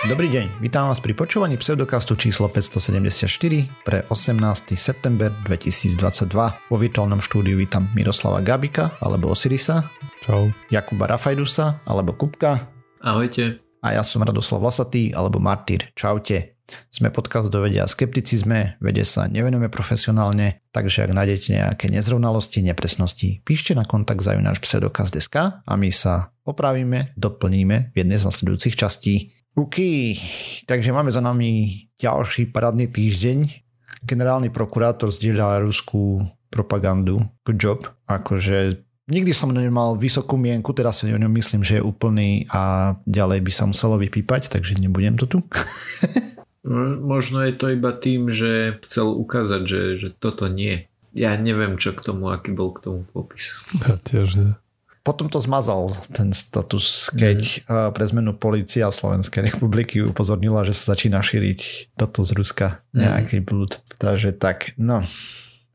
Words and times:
Dobrý 0.00 0.32
deň, 0.32 0.64
vítam 0.64 0.88
vás 0.88 0.96
pri 0.96 1.12
počúvaní 1.12 1.60
pseudokastu 1.60 2.16
číslo 2.16 2.48
574 2.48 3.28
pre 3.84 4.08
18. 4.08 4.72
september 4.72 5.28
2022. 5.44 5.92
Vo 6.72 6.76
virtuálnom 6.80 7.20
štúdiu 7.20 7.60
vítam 7.60 7.92
Miroslava 7.92 8.40
Gabika 8.40 8.96
alebo 9.04 9.28
Osirisa. 9.28 9.92
Čau. 10.24 10.56
Jakuba 10.72 11.04
Rafajdusa 11.04 11.84
alebo 11.84 12.16
Kupka. 12.16 12.72
Ahojte. 13.04 13.60
A 13.84 13.92
ja 13.92 14.00
som 14.00 14.24
Radoslav 14.24 14.64
Vlasatý 14.64 15.12
alebo 15.12 15.36
Martyr. 15.36 15.92
Čaute. 15.92 16.56
Sme 16.88 17.12
podcast 17.12 17.52
do 17.52 17.60
vedia 17.60 17.84
a 17.84 17.90
skepticizme, 17.90 18.80
vede 18.80 19.04
sa 19.04 19.28
nevenujeme 19.28 19.68
profesionálne, 19.68 20.64
takže 20.72 21.04
ak 21.04 21.12
nájdete 21.12 21.60
nejaké 21.60 21.86
nezrovnalosti, 21.92 22.64
nepresnosti, 22.64 23.44
píšte 23.44 23.76
na 23.76 23.84
kontakt 23.84 24.24
za 24.24 24.32
náš 24.38 24.64
pseudokaz.sk 24.64 25.36
a 25.60 25.72
my 25.76 25.90
sa 25.92 26.32
opravíme, 26.48 27.12
doplníme 27.20 27.92
v 27.92 27.96
jednej 28.00 28.16
z 28.16 28.24
nasledujúcich 28.24 28.78
častí. 28.80 29.36
OK, 29.58 29.76
takže 30.66 30.94
máme 30.94 31.10
za 31.10 31.18
nami 31.18 31.82
ďalší 31.98 32.54
parádny 32.54 32.86
týždeň. 32.86 33.38
Generálny 34.06 34.48
prokurátor 34.48 35.10
zdieľa 35.10 35.60
ruskú 35.66 36.22
propagandu. 36.48 37.26
Good 37.44 37.58
job. 37.58 37.80
Akože 38.06 38.80
nikdy 39.10 39.34
som 39.34 39.50
nemal 39.50 39.98
vysokú 39.98 40.38
mienku, 40.38 40.70
teraz 40.72 41.02
si 41.02 41.10
o 41.10 41.18
ňom 41.18 41.34
myslím, 41.34 41.66
že 41.66 41.82
je 41.82 41.84
úplný 41.84 42.46
a 42.54 42.94
ďalej 43.04 43.40
by 43.42 43.52
sa 43.52 43.66
muselo 43.66 43.98
vypípať, 43.98 44.48
takže 44.48 44.78
nebudem 44.78 45.18
to 45.18 45.26
tu. 45.26 45.38
Možno 47.10 47.42
je 47.42 47.54
to 47.56 47.72
iba 47.74 47.90
tým, 47.90 48.30
že 48.30 48.78
chcel 48.86 49.10
ukázať, 49.10 49.62
že, 49.66 49.82
že 49.98 50.08
toto 50.14 50.46
nie. 50.46 50.86
Ja 51.10 51.34
neviem, 51.34 51.74
čo 51.74 51.90
k 51.90 52.06
tomu, 52.06 52.30
aký 52.30 52.54
bol 52.54 52.70
k 52.70 52.86
tomu 52.86 53.00
popis. 53.10 53.66
Ja 53.82 53.98
tiež 53.98 54.28
nie. 54.38 54.52
Potom 55.00 55.32
to 55.32 55.40
zmazal 55.40 55.96
ten 56.12 56.36
status, 56.36 57.08
keď 57.16 57.64
mm. 57.64 57.96
pre 57.96 58.04
zmenu 58.04 58.36
policia 58.36 58.92
Slovenskej 58.92 59.48
republiky 59.48 60.04
upozornila, 60.04 60.60
že 60.68 60.76
sa 60.76 60.92
začína 60.92 61.24
šíriť 61.24 61.92
toto 61.96 62.20
z 62.20 62.36
Ruska 62.36 62.84
nejaký 62.92 63.40
mm. 63.40 63.44
blúd. 63.48 63.80
Takže 63.96 64.36
tak, 64.36 64.76
no. 64.76 65.00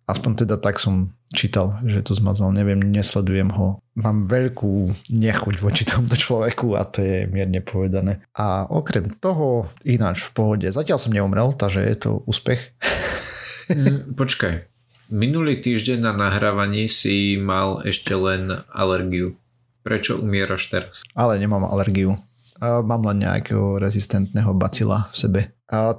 Aspoň 0.05 0.45
teda 0.45 0.61
tak 0.61 0.77
som 0.77 1.17
čítal, 1.33 1.81
že 1.81 2.05
to 2.05 2.13
zmazal. 2.13 2.53
Neviem, 2.53 2.77
nesledujem 2.77 3.49
ho. 3.57 3.81
Mám 3.97 4.29
veľkú 4.29 4.93
nechuť 5.09 5.55
voči 5.57 5.83
tomuto 5.89 6.13
človeku 6.13 6.77
a 6.77 6.85
to 6.85 7.01
je 7.01 7.17
mierne 7.25 7.65
povedané. 7.65 8.21
A 8.37 8.69
okrem 8.69 9.09
toho, 9.17 9.73
ináč 9.81 10.29
v 10.29 10.31
pohode. 10.37 10.67
Zatiaľ 10.69 11.01
som 11.01 11.09
neumrel, 11.09 11.49
takže 11.57 11.81
je 11.81 11.95
to 11.97 12.09
úspech. 12.25 12.61
Mm, 13.65 14.13
počkaj, 14.13 14.74
Minulý 15.05 15.61
týždeň 15.61 16.01
na 16.01 16.13
nahrávaní 16.17 16.89
si 16.89 17.37
mal 17.37 17.85
ešte 17.85 18.17
len 18.17 18.49
alergiu. 18.73 19.37
Prečo 19.85 20.17
umieraš 20.17 20.73
teraz? 20.73 21.05
Ale 21.13 21.37
nemám 21.37 21.61
alergiu. 21.61 22.17
Mám 22.61 23.05
len 23.05 23.21
nejakého 23.21 23.77
rezistentného 23.77 24.49
bacila 24.57 25.05
v 25.13 25.15
sebe. 25.15 25.41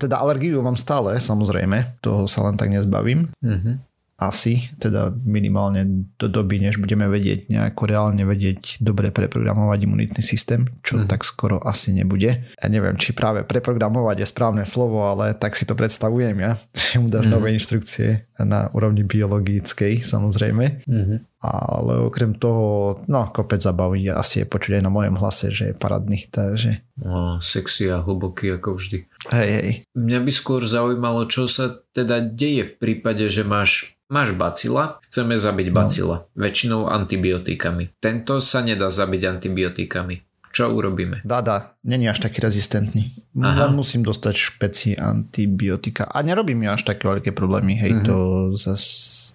Teda 0.03 0.19
alergiu 0.19 0.59
mám 0.59 0.75
stále, 0.75 1.23
samozrejme. 1.23 2.03
Toho 2.03 2.27
sa 2.27 2.43
len 2.51 2.59
tak 2.59 2.73
nezbavím. 2.75 3.31
Mm-hmm 3.39 3.97
asi, 4.17 4.73
teda 4.81 5.13
minimálne 5.13 6.09
do 6.17 6.33
doby, 6.33 6.57
než 6.57 6.81
budeme 6.81 7.05
vedieť 7.05 7.53
nejako 7.53 7.83
reálne 7.85 8.25
vedieť 8.25 8.81
dobre 8.81 9.13
preprogramovať 9.13 9.79
imunitný 9.85 10.25
systém, 10.25 10.65
čo 10.81 11.05
mm. 11.05 11.05
tak 11.05 11.21
skoro 11.21 11.61
asi 11.61 11.93
nebude. 11.93 12.49
Ja 12.49 12.67
neviem, 12.73 12.97
či 12.97 13.13
práve 13.13 13.45
preprogramovať 13.45 14.25
je 14.25 14.33
správne 14.33 14.65
slovo, 14.65 15.05
ale 15.05 15.37
tak 15.37 15.53
si 15.53 15.69
to 15.69 15.77
predstavujem 15.77 16.33
ja, 16.41 16.57
že 16.81 16.97
mu 16.97 17.13
dáš 17.13 17.29
mm. 17.29 17.33
nové 17.33 17.53
inštrukcie 17.53 18.25
na 18.43 18.69
úrovni 18.77 19.07
biologickej 19.07 20.05
samozrejme. 20.05 20.85
Mm-hmm. 20.85 21.19
Ale 21.47 21.93
okrem 22.11 22.35
toho, 22.37 22.99
no 23.07 23.31
kopec 23.31 23.63
zabaví 23.63 24.09
asi 24.11 24.43
je 24.43 24.51
počuť 24.51 24.81
aj 24.81 24.83
na 24.83 24.91
mojom 24.91 25.17
hlase, 25.21 25.55
že 25.55 25.71
je 25.71 25.75
paradný, 25.77 26.27
takže... 26.29 26.83
No, 26.99 27.39
sexy 27.39 27.93
a 27.93 28.03
hlboký 28.03 28.57
ako 28.59 28.77
vždy. 28.77 28.99
Hej, 29.31 29.51
hej. 29.53 29.71
Mňa 29.95 30.19
by 30.27 30.33
skôr 30.33 30.61
zaujímalo, 30.67 31.29
čo 31.31 31.47
sa 31.47 31.81
teda 31.95 32.21
deje 32.21 32.67
v 32.67 32.75
prípade, 32.77 33.29
že 33.31 33.47
máš 33.47 33.97
Máš 34.07 34.39
bacila, 34.39 35.03
chceme 35.11 35.35
zabiť 35.35 35.67
no. 35.67 35.75
bacila, 35.75 36.17
väčšinou 36.39 36.87
antibiotikami. 36.87 37.91
Tento 37.99 38.39
sa 38.39 38.63
nedá 38.63 38.87
zabiť 38.87 39.23
antibiotikami. 39.27 40.23
Čo 40.57 40.73
urobíme? 40.73 41.21
Dá. 41.21 41.77
Není 41.85 42.09
až 42.09 42.25
taký 42.25 42.41
rezistentný. 42.41 43.13
Aha. 43.37 43.69
Len 43.69 43.77
musím 43.77 44.01
dostať 44.01 44.33
špeci 44.33 44.91
antibiotika. 44.97 46.09
A 46.09 46.25
nerobí 46.25 46.57
mi 46.57 46.65
až 46.65 46.89
také 46.89 47.05
veľké 47.05 47.37
problémy. 47.37 47.77
Hej, 47.77 47.93
uh-huh. 48.01 48.07
to 48.09 48.17
zas, 48.57 48.83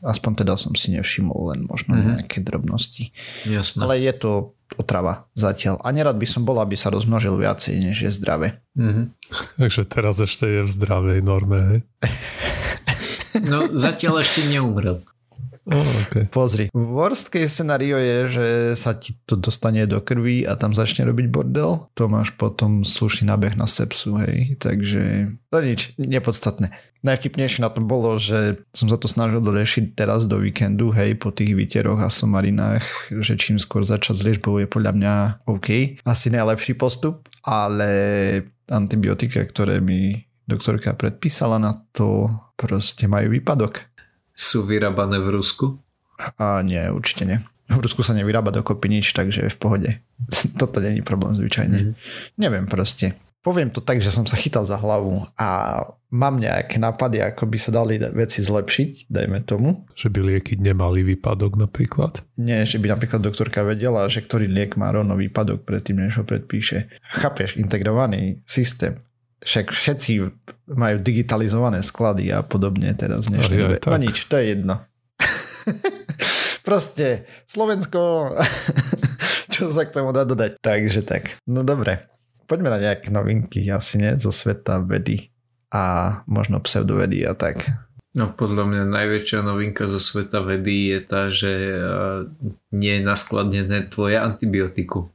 aspoň 0.01 0.41
teda 0.41 0.57
som 0.57 0.73
si 0.73 0.89
nevšimol, 0.97 1.53
len 1.53 1.69
možno 1.69 1.93
uh-huh. 1.93 2.17
nejaké 2.17 2.41
drobnosti. 2.41 3.13
Jasné. 3.45 3.85
Ale 3.85 4.01
je 4.01 4.13
to 4.17 4.57
otrava 4.81 5.29
zatiaľ. 5.37 5.77
A 5.85 5.93
nerad 5.93 6.17
by 6.17 6.25
som 6.25 6.41
bol, 6.41 6.57
aby 6.57 6.73
sa 6.73 6.89
rozmnožil 6.89 7.37
viacej, 7.37 7.77
než 7.77 8.01
je 8.01 8.09
zdravé. 8.09 8.57
Uh-huh. 8.73 9.13
Takže 9.61 9.85
teraz 9.85 10.17
ešte 10.17 10.49
je 10.49 10.61
v 10.65 10.73
zdravej 10.73 11.19
norme, 11.21 11.57
hej? 11.61 11.79
No 13.45 13.69
zatiaľ 13.69 14.25
ešte 14.25 14.41
neumrel. 14.49 15.05
Okay. 15.61 16.25
Pozri, 16.33 16.73
worst 16.73 17.29
case 17.29 17.53
scenario 17.53 18.01
je, 18.01 18.17
že 18.27 18.47
sa 18.73 18.97
ti 18.97 19.13
to 19.29 19.38
dostane 19.38 19.85
do 19.85 20.01
krvi 20.01 20.41
a 20.41 20.57
tam 20.57 20.73
začne 20.73 21.05
robiť 21.05 21.27
bordel. 21.29 21.85
To 21.94 22.09
máš 22.09 22.33
potom 22.33 22.81
slušný 22.81 23.29
nábeh 23.29 23.53
na 23.53 23.69
sepsu, 23.69 24.17
hej. 24.25 24.57
Takže 24.57 25.33
to 25.53 25.57
nič, 25.61 25.94
nepodstatné. 26.01 26.73
Najvtipnejšie 27.01 27.66
na 27.66 27.73
tom 27.73 27.89
bolo, 27.89 28.17
že 28.22 28.61
som 28.73 28.89
sa 28.89 28.97
to 28.97 29.09
snažil 29.09 29.41
doriešiť 29.41 29.97
teraz 29.97 30.25
do 30.25 30.41
víkendu, 30.41 30.94
hej, 30.94 31.17
po 31.17 31.29
tých 31.29 31.53
výteroch 31.53 32.01
a 32.01 32.13
somarinách, 32.13 33.13
že 33.22 33.38
čím 33.38 33.61
skôr 33.61 33.85
začať 33.85 34.17
s 34.17 34.25
liečbou 34.25 34.61
je 34.61 34.69
podľa 34.69 34.93
mňa 34.97 35.13
OK. 35.49 36.01
Asi 36.05 36.28
najlepší 36.33 36.78
postup, 36.78 37.29
ale 37.45 37.89
antibiotika, 38.69 39.41
ktoré 39.45 39.81
mi 39.81 40.25
doktorka 40.45 40.93
predpísala 40.93 41.57
na 41.57 41.73
to, 41.93 42.29
proste 42.53 43.09
majú 43.09 43.33
výpadok. 43.33 43.91
Sú 44.35 44.63
vyrábané 44.63 45.19
v 45.19 45.39
Rusku? 45.39 45.79
A 46.37 46.61
nie, 46.61 46.81
určite 46.91 47.23
nie. 47.25 47.39
V 47.71 47.79
Rusku 47.79 48.03
sa 48.03 48.11
nevyrába 48.11 48.51
dokopy 48.51 48.91
nič, 48.91 49.15
takže 49.15 49.47
je 49.47 49.53
v 49.53 49.59
pohode. 49.59 49.89
Toto 50.59 50.83
není 50.83 51.01
problém 51.01 51.35
zvyčajne. 51.35 51.77
Mm. 51.77 51.93
Neviem 52.37 52.65
proste. 52.67 53.15
Poviem 53.41 53.73
to 53.73 53.81
tak, 53.81 54.05
že 54.05 54.13
som 54.13 54.21
sa 54.29 54.37
chytal 54.37 54.69
za 54.69 54.77
hlavu 54.77 55.25
a 55.33 55.81
mám 56.13 56.37
nejaké 56.37 56.77
nápady, 56.77 57.25
ako 57.25 57.49
by 57.49 57.57
sa 57.57 57.73
dali 57.73 57.97
veci 57.97 58.37
zlepšiť, 58.37 59.09
dajme 59.09 59.41
tomu. 59.49 59.81
Že 59.97 60.13
by 60.13 60.19
lieky 60.21 60.61
nemali 60.61 61.01
výpadok 61.01 61.57
napríklad? 61.57 62.21
Nie, 62.37 62.69
že 62.69 62.77
by 62.77 62.93
napríklad 62.93 63.17
doktorka 63.17 63.65
vedela, 63.65 64.05
že 64.13 64.21
ktorý 64.21 64.45
liek 64.45 64.77
má 64.77 64.93
rovno 64.93 65.17
výpadok 65.17 65.65
predtým, 65.65 66.05
než 66.05 66.21
ho 66.21 66.23
predpíše. 66.23 66.93
Chápeš, 67.17 67.57
integrovaný 67.57 68.45
systém 68.45 69.01
však 69.41 69.74
všetci 69.74 70.12
majú 70.72 71.02
digitalizované 71.02 71.81
sklady 71.81 72.29
a 72.29 72.46
podobne 72.46 72.94
teraz 72.94 73.28
v 73.28 73.38
dnešnej 73.38 73.57
dobe. 73.57 73.75
No 73.81 73.97
nič, 73.97 74.29
to 74.29 74.38
je 74.38 74.46
jedno. 74.53 74.85
Proste 76.68 77.25
Slovensko, 77.50 78.34
čo 79.53 79.74
sa 79.74 79.90
k 79.90 79.94
tomu 79.94 80.13
dá 80.13 80.24
dodať. 80.24 80.62
Takže 80.62 81.02
tak, 81.02 81.41
no 81.50 81.66
dobre. 81.66 82.06
Poďme 82.46 82.69
na 82.69 82.79
nejaké 82.79 83.09
novinky, 83.09 83.63
asi 83.72 83.97
nie, 83.97 84.13
zo 84.19 84.29
sveta 84.29 84.84
vedy 84.84 85.31
a 85.72 86.19
možno 86.28 86.59
pseudovedy 86.59 87.23
a 87.23 87.34
tak. 87.34 87.63
No 88.12 88.28
podľa 88.28 88.68
mňa 88.68 88.84
najväčšia 88.91 89.40
novinka 89.40 89.88
zo 89.88 89.96
sveta 89.96 90.44
vedy 90.44 90.91
je 90.91 91.00
tá, 91.00 91.31
že 91.31 91.52
nie 92.75 93.00
je 93.00 93.08
naskladnené 93.08 93.88
tvoje 93.88 94.19
antibiotiku. 94.19 95.08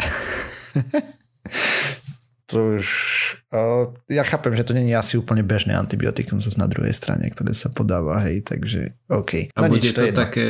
to 2.48 2.80
už... 2.80 2.86
Uh, 3.48 3.96
ja 4.12 4.28
chápem, 4.28 4.52
že 4.52 4.60
to 4.60 4.76
nie 4.76 4.92
je 4.92 4.96
asi 5.00 5.16
úplne 5.16 5.40
bežné 5.40 5.72
antibiotikum 5.72 6.36
zase 6.36 6.60
na 6.60 6.68
druhej 6.68 6.92
strane, 6.92 7.32
ktoré 7.32 7.56
sa 7.56 7.72
podáva, 7.72 8.20
hej, 8.28 8.44
takže 8.44 8.92
OK. 9.08 9.48
A 9.56 9.58
no 9.64 9.72
bude 9.72 9.88
nič, 9.88 9.96
to, 9.96 10.04
to 10.04 10.12
také, 10.12 10.48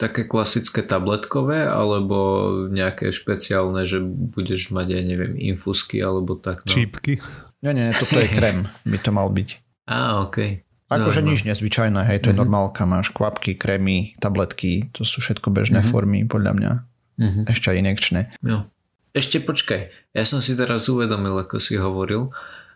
také 0.00 0.24
klasické 0.24 0.80
tabletkové, 0.80 1.68
alebo 1.68 2.48
nejaké 2.72 3.12
špeciálne, 3.12 3.84
že 3.84 4.00
budeš 4.00 4.72
mať, 4.72 4.88
aj 4.88 5.04
neviem, 5.04 5.34
infusky, 5.36 6.00
alebo 6.00 6.32
tak. 6.40 6.64
No. 6.64 6.72
Čípky? 6.72 7.20
Nie, 7.60 7.76
nie, 7.76 7.92
toto 7.92 8.16
je 8.16 8.32
krém, 8.32 8.64
by 8.88 8.98
to 9.04 9.10
mal 9.12 9.28
byť. 9.28 9.48
Á, 9.84 10.24
OK. 10.24 10.64
Akože 10.90 11.20
nič 11.20 11.44
nezvyčajné, 11.44 12.08
hej, 12.08 12.24
to 12.24 12.32
je 12.32 12.40
uh-huh. 12.40 12.48
normálka, 12.48 12.88
máš 12.88 13.12
kvapky, 13.12 13.54
krémy, 13.54 14.16
tabletky, 14.16 14.88
to 14.96 15.04
sú 15.04 15.20
všetko 15.20 15.52
bežné 15.52 15.84
uh-huh. 15.84 15.92
formy, 15.92 16.24
podľa 16.24 16.52
mňa. 16.56 16.72
Uh-huh. 17.20 17.44
Ešte 17.52 17.68
aj 17.68 17.76
inekčné. 17.84 18.20
Jo. 18.40 18.64
Ešte 19.10 19.42
počkaj, 19.42 19.90
ja 20.14 20.24
som 20.24 20.38
si 20.38 20.54
teraz 20.54 20.86
uvedomil, 20.86 21.34
ako 21.34 21.58
si 21.58 21.74
hovoril. 21.74 22.30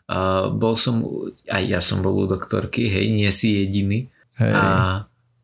Uh, 0.04 0.52
bol 0.52 0.76
som, 0.76 1.00
aj 1.48 1.62
ja 1.64 1.80
som 1.80 2.04
bol 2.04 2.12
u 2.12 2.26
doktorky, 2.28 2.90
hej, 2.90 3.08
nie 3.08 3.30
si 3.30 3.64
jediný. 3.64 4.10
Hej. 4.36 4.52
A, 4.52 4.66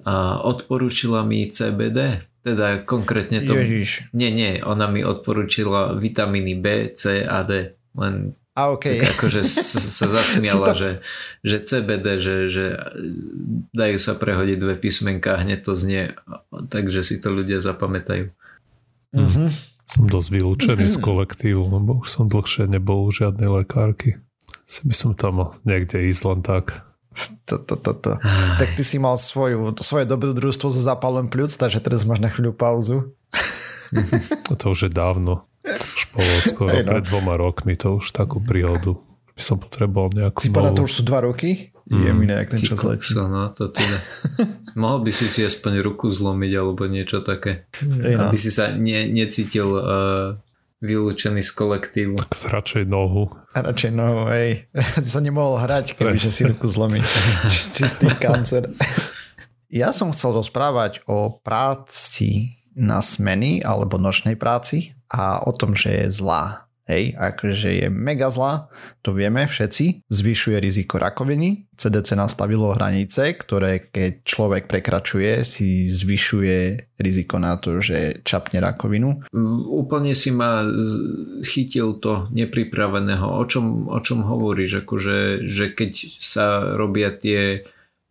a 0.04 0.12
odporúčila 0.44 1.22
mi 1.22 1.46
CBD. 1.46 2.26
Teda 2.40 2.80
konkrétne 2.82 3.44
to... 3.44 3.52
Ježiš. 3.54 4.10
Nie, 4.16 4.32
nie, 4.32 4.64
ona 4.64 4.88
mi 4.88 5.04
odporúčila 5.04 5.94
vitamíny 5.94 6.56
B, 6.56 6.90
C 6.96 7.22
a 7.22 7.44
D. 7.44 7.76
Len 7.94 8.34
a 8.58 8.74
okay. 8.74 8.98
tak 8.98 9.14
akože 9.14 9.40
sa 9.46 10.06
zasmiala, 10.20 10.74
to... 10.74 10.76
že, 10.76 10.90
že 11.46 11.56
CBD, 11.62 12.06
že, 12.18 12.36
že 12.50 12.64
dajú 13.70 13.96
sa 13.96 14.18
prehodiť 14.18 14.58
dve 14.58 14.74
písmenka, 14.74 15.38
hneď 15.38 15.62
to 15.62 15.78
znie, 15.78 16.18
takže 16.68 17.06
si 17.06 17.22
to 17.22 17.30
ľudia 17.30 17.62
zapamätajú. 17.62 18.28
Mhm. 19.14 19.69
Som 19.90 20.06
dosť 20.06 20.28
vylúčený 20.30 20.86
z 20.86 20.98
kolektívu, 21.08 21.62
lebo 21.66 22.02
už 22.02 22.08
som 22.08 22.24
dlhšie 22.30 22.70
nebol 22.70 23.06
u 23.06 23.10
žiadnej 23.10 23.50
lekárky. 23.50 24.22
Si 24.62 24.86
by 24.86 24.94
som 24.94 25.10
tam 25.18 25.50
niekde 25.66 26.06
ísť 26.06 26.22
len 26.30 26.40
tak. 26.46 26.86
To, 27.50 27.58
to, 27.58 27.74
to, 27.74 27.92
to. 27.98 28.12
Tak 28.62 28.78
ty 28.78 28.86
si 28.86 29.02
mal 29.02 29.18
svoju, 29.18 29.74
svoje 29.82 30.06
dobrodružstvo 30.06 30.70
so 30.70 30.78
zápalom 30.78 31.26
pľúc, 31.26 31.58
takže 31.58 31.82
teraz 31.82 32.06
máš 32.06 32.22
na 32.22 32.30
chvíľu 32.30 32.54
pauzu. 32.54 33.18
to 34.62 34.64
už 34.70 34.86
je 34.86 34.92
dávno. 34.94 35.42
Už 35.66 36.02
bolo 36.14 36.34
skoro 36.46 36.70
hey, 36.70 36.86
no. 36.86 36.94
pred 36.94 37.04
dvoma 37.10 37.34
rokmi 37.34 37.74
to 37.74 37.98
už 37.98 38.14
takú 38.14 38.38
príhodu. 38.38 38.94
By 39.34 39.42
som 39.42 39.58
potreboval 39.58 40.14
nejakú 40.14 40.38
Si 40.38 40.54
novú... 40.54 40.70
to 40.72 40.86
už 40.86 40.92
sú 40.92 41.02
dva 41.02 41.26
roky? 41.26 41.74
Mm. 41.90 42.06
Je 42.06 42.12
mi 42.14 42.24
nejak 42.30 42.54
ten 42.54 42.62
čas 42.62 42.78
letí. 42.86 43.10
No, 43.18 43.50
to 43.50 43.74
teda. 43.74 43.98
Mohol 44.80 45.10
by 45.10 45.10
si 45.10 45.26
si 45.26 45.42
aspoň 45.42 45.82
ruku 45.82 46.06
zlomiť 46.06 46.52
alebo 46.54 46.86
niečo 46.86 47.26
také. 47.26 47.66
Hey, 47.82 48.14
no. 48.14 48.30
Aby 48.30 48.38
si 48.38 48.54
sa 48.54 48.70
ne, 48.70 49.10
necítil 49.10 49.66
uh, 49.74 50.38
vylúčený 50.78 51.42
z 51.42 51.50
kolektívu. 51.50 52.14
Tak 52.30 52.46
radšej 52.46 52.86
nohu. 52.86 53.34
A 53.52 53.58
radšej 53.66 53.90
nohu, 53.90 54.30
hej. 54.30 54.70
sa 55.12 55.18
nemohol 55.18 55.58
hrať, 55.66 55.98
keby 55.98 56.14
sa 56.14 56.30
si 56.30 56.46
ruku 56.46 56.70
zlomí. 56.70 57.02
Čistý 57.76 58.14
kancer. 58.22 58.70
ja 59.66 59.90
som 59.90 60.14
chcel 60.14 60.38
rozprávať 60.38 61.02
o 61.10 61.42
práci 61.42 62.54
na 62.78 63.02
smeny 63.02 63.66
alebo 63.66 63.98
nočnej 63.98 64.38
práci 64.38 64.94
a 65.10 65.42
o 65.42 65.50
tom, 65.50 65.74
že 65.74 66.06
je 66.06 66.22
zlá. 66.22 66.69
Hej, 66.88 67.14
akože 67.14 67.70
je 67.84 67.86
mega 67.86 68.32
zlá, 68.34 68.66
to 69.04 69.14
vieme 69.14 69.46
všetci, 69.46 70.10
zvyšuje 70.10 70.58
riziko 70.58 70.98
rakoviny. 70.98 71.70
CDC 71.78 72.18
nastavilo 72.18 72.74
hranice, 72.74 73.36
ktoré 73.38 73.88
keď 73.88 74.26
človek 74.26 74.68
prekračuje, 74.68 75.40
si 75.46 75.86
zvyšuje 75.88 76.90
riziko 77.00 77.40
na 77.40 77.56
to, 77.56 77.78
že 77.80 78.20
čapne 78.26 78.60
rakovinu. 78.60 79.22
Úplne 79.70 80.12
si 80.12 80.34
ma 80.34 80.66
chytil 81.46 81.96
to 82.02 82.28
nepripraveného. 82.34 83.38
O 83.38 83.44
čom, 83.48 83.88
o 83.88 84.00
čom 84.02 84.26
hovoríš? 84.26 84.84
Akože, 84.84 85.46
že 85.46 85.72
keď 85.72 85.90
sa 86.20 86.76
robia 86.76 87.14
tie 87.14 87.64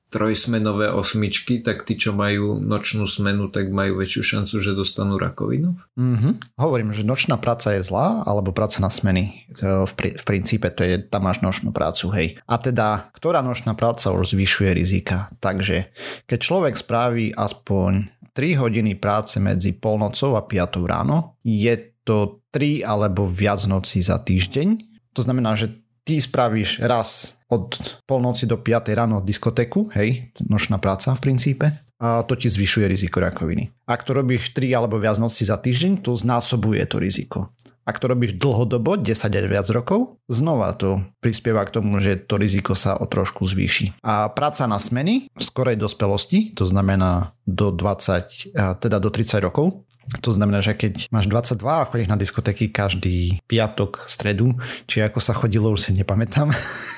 trojsmenové 0.09 0.89
osmičky, 0.89 1.61
tak 1.61 1.85
tí, 1.85 1.93
čo 1.93 2.17
majú 2.17 2.57
nočnú 2.57 3.05
smenu, 3.05 3.53
tak 3.53 3.69
majú 3.69 4.01
väčšiu 4.01 4.21
šancu, 4.25 4.57
že 4.57 4.73
dostanú 4.73 5.21
rakovinu? 5.21 5.77
Mm-hmm. 5.93 6.57
Hovorím, 6.57 6.91
že 6.97 7.05
nočná 7.05 7.37
práca 7.37 7.77
je 7.77 7.85
zlá, 7.85 8.25
alebo 8.25 8.49
práca 8.49 8.81
na 8.81 8.89
smeny. 8.89 9.45
V, 9.61 9.91
pri, 9.93 10.17
v 10.17 10.23
princípe 10.25 10.73
to 10.73 10.81
je, 10.81 10.97
tam 11.05 11.29
máš 11.29 11.45
nočnú 11.45 11.69
prácu, 11.69 12.09
hej. 12.17 12.27
A 12.49 12.57
teda, 12.57 13.13
ktorá 13.13 13.45
nočná 13.45 13.77
práca 13.77 14.09
už 14.09 14.33
zvyšuje 14.33 14.73
rizika? 14.73 15.29
Takže, 15.37 15.93
keď 16.25 16.39
človek 16.41 16.73
spraví 16.73 17.31
aspoň 17.37 18.09
3 18.33 18.61
hodiny 18.61 18.97
práce 18.97 19.37
medzi 19.37 19.77
polnocou 19.77 20.33
a 20.33 20.41
5 20.41 20.89
ráno, 20.89 21.37
je 21.45 21.75
to 22.01 22.41
3 22.49 22.81
alebo 22.81 23.29
viac 23.29 23.61
nocí 23.69 24.01
za 24.01 24.17
týždeň. 24.17 24.67
To 25.13 25.21
znamená, 25.21 25.53
že 25.53 25.69
ty 26.03 26.21
spravíš 26.21 26.83
raz 26.83 27.39
od 27.49 27.75
polnoci 28.05 28.45
do 28.45 28.61
5 28.61 28.93
ráno 28.93 29.17
diskotéku, 29.25 29.89
hej, 29.97 30.29
nočná 30.45 30.77
práca 30.77 31.17
v 31.17 31.21
princípe, 31.21 31.73
a 31.99 32.23
to 32.23 32.39
ti 32.39 32.47
zvyšuje 32.47 32.87
riziko 32.87 33.19
rakoviny. 33.19 33.73
Ak 33.89 34.07
to 34.07 34.15
robíš 34.15 34.55
3 34.55 34.71
alebo 34.71 35.01
viac 35.01 35.19
noci 35.19 35.43
za 35.43 35.59
týždeň, 35.59 36.05
to 36.05 36.15
znásobuje 36.15 36.85
to 36.87 37.01
riziko. 37.01 37.51
Ak 37.89 37.97
to 37.97 38.05
robíš 38.05 38.37
dlhodobo, 38.37 39.01
10 39.01 39.17
až 39.17 39.45
viac 39.49 39.65
rokov, 39.73 40.21
znova 40.29 40.77
to 40.77 41.01
prispieva 41.25 41.65
k 41.65 41.73
tomu, 41.81 41.97
že 41.97 42.21
to 42.21 42.37
riziko 42.37 42.77
sa 42.77 42.93
o 42.93 43.09
trošku 43.09 43.49
zvýši. 43.49 43.97
A 44.05 44.29
práca 44.29 44.69
na 44.69 44.77
smeny 44.77 45.25
v 45.33 45.41
skorej 45.41 45.73
dospelosti, 45.73 46.53
to 46.53 46.69
znamená 46.69 47.33
do 47.49 47.73
20, 47.73 48.53
teda 48.77 49.01
do 49.01 49.09
30 49.09 49.41
rokov, 49.41 49.88
to 50.17 50.33
znamená, 50.33 50.65
že 50.65 50.73
keď 50.73 51.13
máš 51.13 51.29
22 51.29 51.61
a 51.61 51.85
chodíš 51.85 52.09
na 52.09 52.17
diskotéky 52.17 52.73
každý 52.73 53.37
piatok, 53.45 54.09
stredu, 54.09 54.57
či 54.89 55.05
ako 55.05 55.21
sa 55.21 55.37
chodilo, 55.37 55.69
už 55.69 55.89
si 55.89 55.91
nepamätám. 55.93 56.49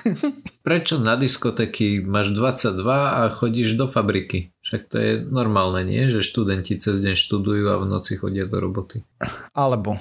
Prečo 0.68 0.96
na 0.96 1.20
diskotéky 1.20 2.00
máš 2.00 2.32
22 2.32 2.80
a 2.88 3.28
chodíš 3.28 3.76
do 3.76 3.84
fabriky? 3.84 4.56
Však 4.64 4.82
to 4.88 4.96
je 4.96 5.12
normálne, 5.28 5.84
nie? 5.84 6.08
Že 6.08 6.24
študenti 6.24 6.80
cez 6.80 7.04
deň 7.04 7.16
študujú 7.20 7.68
a 7.68 7.82
v 7.84 7.86
noci 7.92 8.16
chodia 8.16 8.48
do 8.48 8.64
roboty. 8.64 9.04
Alebo 9.52 10.00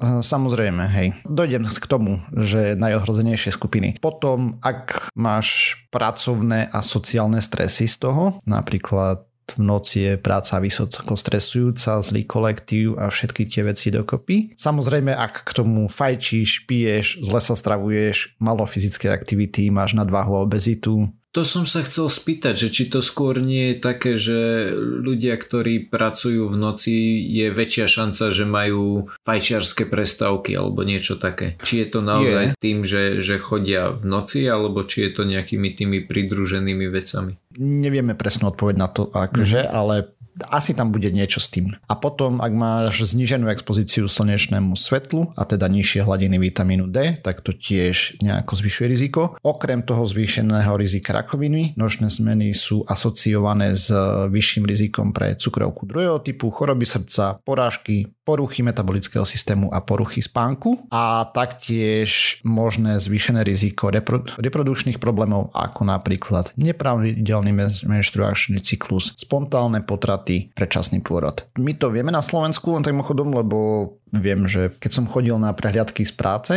e, 0.00 0.24
Samozrejme, 0.24 0.84
hej. 0.96 1.12
Dojdem 1.28 1.68
k 1.68 1.86
tomu, 1.90 2.24
že 2.32 2.72
najohrozenejšie 2.72 3.52
skupiny. 3.52 4.00
Potom, 4.00 4.56
ak 4.64 5.12
máš 5.12 5.76
pracovné 5.92 6.72
a 6.72 6.80
sociálne 6.80 7.44
stresy 7.44 7.84
z 7.84 7.96
toho, 8.00 8.40
napríklad 8.48 9.28
v 9.54 9.62
noci 9.62 9.96
je 10.02 10.12
práca 10.18 10.58
vysoko 10.58 11.14
stresujúca, 11.14 12.02
zlý 12.02 12.26
kolektív 12.26 12.98
a 12.98 13.06
všetky 13.06 13.46
tie 13.46 13.62
veci 13.62 13.94
dokopy. 13.94 14.58
Samozrejme, 14.58 15.14
ak 15.14 15.46
k 15.46 15.50
tomu 15.54 15.86
fajčíš, 15.86 16.66
piješ, 16.66 17.22
zle 17.22 17.38
sa 17.38 17.54
stravuješ, 17.54 18.40
malo 18.42 18.66
fyzické 18.66 19.08
aktivity, 19.14 19.70
máš 19.70 19.94
nadváhu 19.94 20.34
a 20.34 20.44
obezitu, 20.44 21.14
to 21.36 21.44
som 21.44 21.68
sa 21.68 21.84
chcel 21.84 22.08
spýtať, 22.08 22.56
že 22.56 22.68
či 22.72 22.88
to 22.88 23.04
skôr 23.04 23.44
nie 23.44 23.76
je 23.76 23.76
také, 23.76 24.16
že 24.16 24.72
ľudia, 24.80 25.36
ktorí 25.36 25.92
pracujú 25.92 26.48
v 26.48 26.56
noci, 26.56 26.96
je 27.28 27.52
väčšia 27.52 27.92
šanca, 27.92 28.32
že 28.32 28.48
majú 28.48 29.12
fajčiarske 29.20 29.84
prestávky 29.84 30.56
alebo 30.56 30.80
niečo 30.80 31.20
také. 31.20 31.60
Či 31.60 31.84
je 31.84 31.86
to 31.92 32.00
naozaj 32.00 32.44
je. 32.48 32.52
tým, 32.56 32.88
že, 32.88 33.20
že 33.20 33.36
chodia 33.36 33.92
v 33.92 34.08
noci, 34.08 34.48
alebo 34.48 34.80
či 34.88 35.04
je 35.04 35.10
to 35.12 35.28
nejakými 35.28 35.76
tými 35.76 36.08
pridruženými 36.08 36.88
vecami? 36.88 37.36
Nevieme 37.56 38.12
presnú 38.12 38.52
odpoveď 38.52 38.76
na 38.76 38.88
to, 38.92 39.08
akože, 39.08 39.60
mm-hmm. 39.64 39.76
ale 39.76 40.15
asi 40.44 40.76
tam 40.76 40.92
bude 40.92 41.08
niečo 41.08 41.40
s 41.40 41.48
tým. 41.48 41.72
A 41.88 41.94
potom, 41.96 42.44
ak 42.44 42.52
máš 42.52 43.08
zníženú 43.08 43.48
expozíciu 43.48 44.04
slnečnému 44.10 44.76
svetlu 44.76 45.32
a 45.32 45.48
teda 45.48 45.68
nižšie 45.70 46.04
hladiny 46.04 46.36
vitamínu 46.36 46.92
D, 46.92 47.16
tak 47.24 47.40
to 47.40 47.56
tiež 47.56 48.20
nejako 48.20 48.52
zvyšuje 48.58 48.86
riziko. 48.90 49.20
Okrem 49.40 49.86
toho 49.86 50.04
zvýšeného 50.04 50.76
rizika 50.76 51.16
rakoviny, 51.16 51.78
nočné 51.80 52.12
zmeny 52.12 52.52
sú 52.52 52.84
asociované 52.84 53.72
s 53.72 53.88
vyšším 54.28 54.64
rizikom 54.68 55.16
pre 55.16 55.38
cukrovku 55.38 55.88
druhého 55.88 56.20
typu, 56.20 56.52
choroby 56.52 56.84
srdca, 56.84 57.40
porážky, 57.40 58.10
poruchy 58.26 58.66
metabolického 58.66 59.22
systému 59.22 59.70
a 59.70 59.78
poruchy 59.78 60.18
spánku 60.18 60.90
a 60.90 61.30
taktiež 61.30 62.42
možné 62.42 62.98
zvýšené 62.98 63.46
riziko 63.46 63.94
repro- 63.94 64.26
reprodukčných 64.34 64.98
problémov 64.98 65.54
ako 65.54 65.86
napríklad 65.86 66.50
nepravidelný 66.58 67.54
menštruačný 67.86 68.58
cyklus, 68.58 69.14
spontánne 69.14 69.86
potraty, 69.86 70.25
predčasný 70.56 71.00
pôrod. 71.04 71.46
My 71.56 71.72
to 71.78 71.88
vieme 71.92 72.10
na 72.10 72.20
Slovensku 72.20 72.74
len 72.74 72.82
tak 72.82 72.96
chodom, 72.96 73.30
lebo 73.30 73.90
Viem, 74.14 74.46
že 74.46 74.70
keď 74.78 74.90
som 75.02 75.10
chodil 75.10 75.34
na 75.34 75.50
prehliadky 75.50 76.06
z 76.06 76.14
práce, 76.14 76.54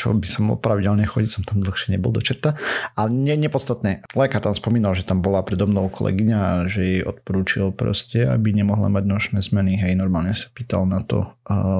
čo 0.00 0.16
by 0.16 0.24
som 0.24 0.56
pravidelne 0.56 1.04
chodil, 1.04 1.28
som 1.28 1.44
tam 1.44 1.60
dlhšie 1.60 1.92
nebol 1.92 2.08
do 2.08 2.24
čerta, 2.24 2.56
ale 2.96 3.12
nie, 3.12 3.36
nepodstatné. 3.36 4.08
Lekár 4.16 4.40
tam 4.40 4.56
spomínal, 4.56 4.96
že 4.96 5.04
tam 5.04 5.20
bola 5.20 5.44
predo 5.44 5.68
mnou 5.68 5.92
kolegyňa, 5.92 6.64
že 6.72 6.80
jej 6.80 7.02
odporúčil 7.04 7.76
proste, 7.76 8.24
aby 8.24 8.56
nemohla 8.56 8.88
mať 8.88 9.04
nočné 9.04 9.38
zmeny. 9.44 9.76
Hej, 9.76 10.00
normálne 10.00 10.32
sa 10.32 10.48
pýtal 10.48 10.88
na 10.88 11.04
to, 11.04 11.28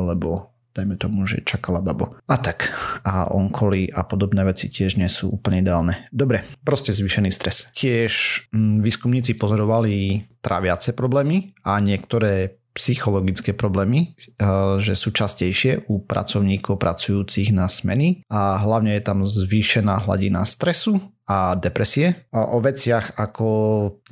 lebo 0.05 0.53
dajme 0.77 1.01
tomu, 1.01 1.25
že 1.25 1.41
čakala 1.41 1.81
babo. 1.81 2.21
A 2.29 2.37
tak. 2.37 2.69
A 3.09 3.33
onkoly 3.33 3.89
a 3.89 4.05
podobné 4.05 4.45
veci 4.45 4.69
tiež 4.69 5.01
nie 5.01 5.09
sú 5.09 5.33
úplne 5.33 5.65
ideálne. 5.65 6.05
Dobre, 6.13 6.45
proste 6.61 6.93
zvýšený 6.93 7.33
stres. 7.33 7.73
Tiež 7.73 8.47
mm, 8.53 8.85
výskumníci 8.85 9.41
pozorovali 9.41 10.29
tráviace 10.45 10.93
problémy 10.93 11.57
a 11.65 11.81
niektoré 11.81 12.61
psychologické 12.77 13.57
problémy, 13.57 14.13
eh, 14.13 14.47
že 14.85 14.93
sú 14.93 15.11
častejšie 15.11 15.89
u 15.89 16.05
pracovníkov 16.05 16.77
pracujúcich 16.77 17.57
na 17.57 17.67
smeny 17.73 18.23
a 18.29 18.61
hlavne 18.61 18.93
je 18.95 19.03
tam 19.03 19.25
zvýšená 19.25 20.05
hladina 20.05 20.45
stresu 20.45 21.01
a 21.27 21.59
depresie. 21.59 22.31
O 22.31 22.63
veciach 22.63 23.19
ako, 23.19 23.49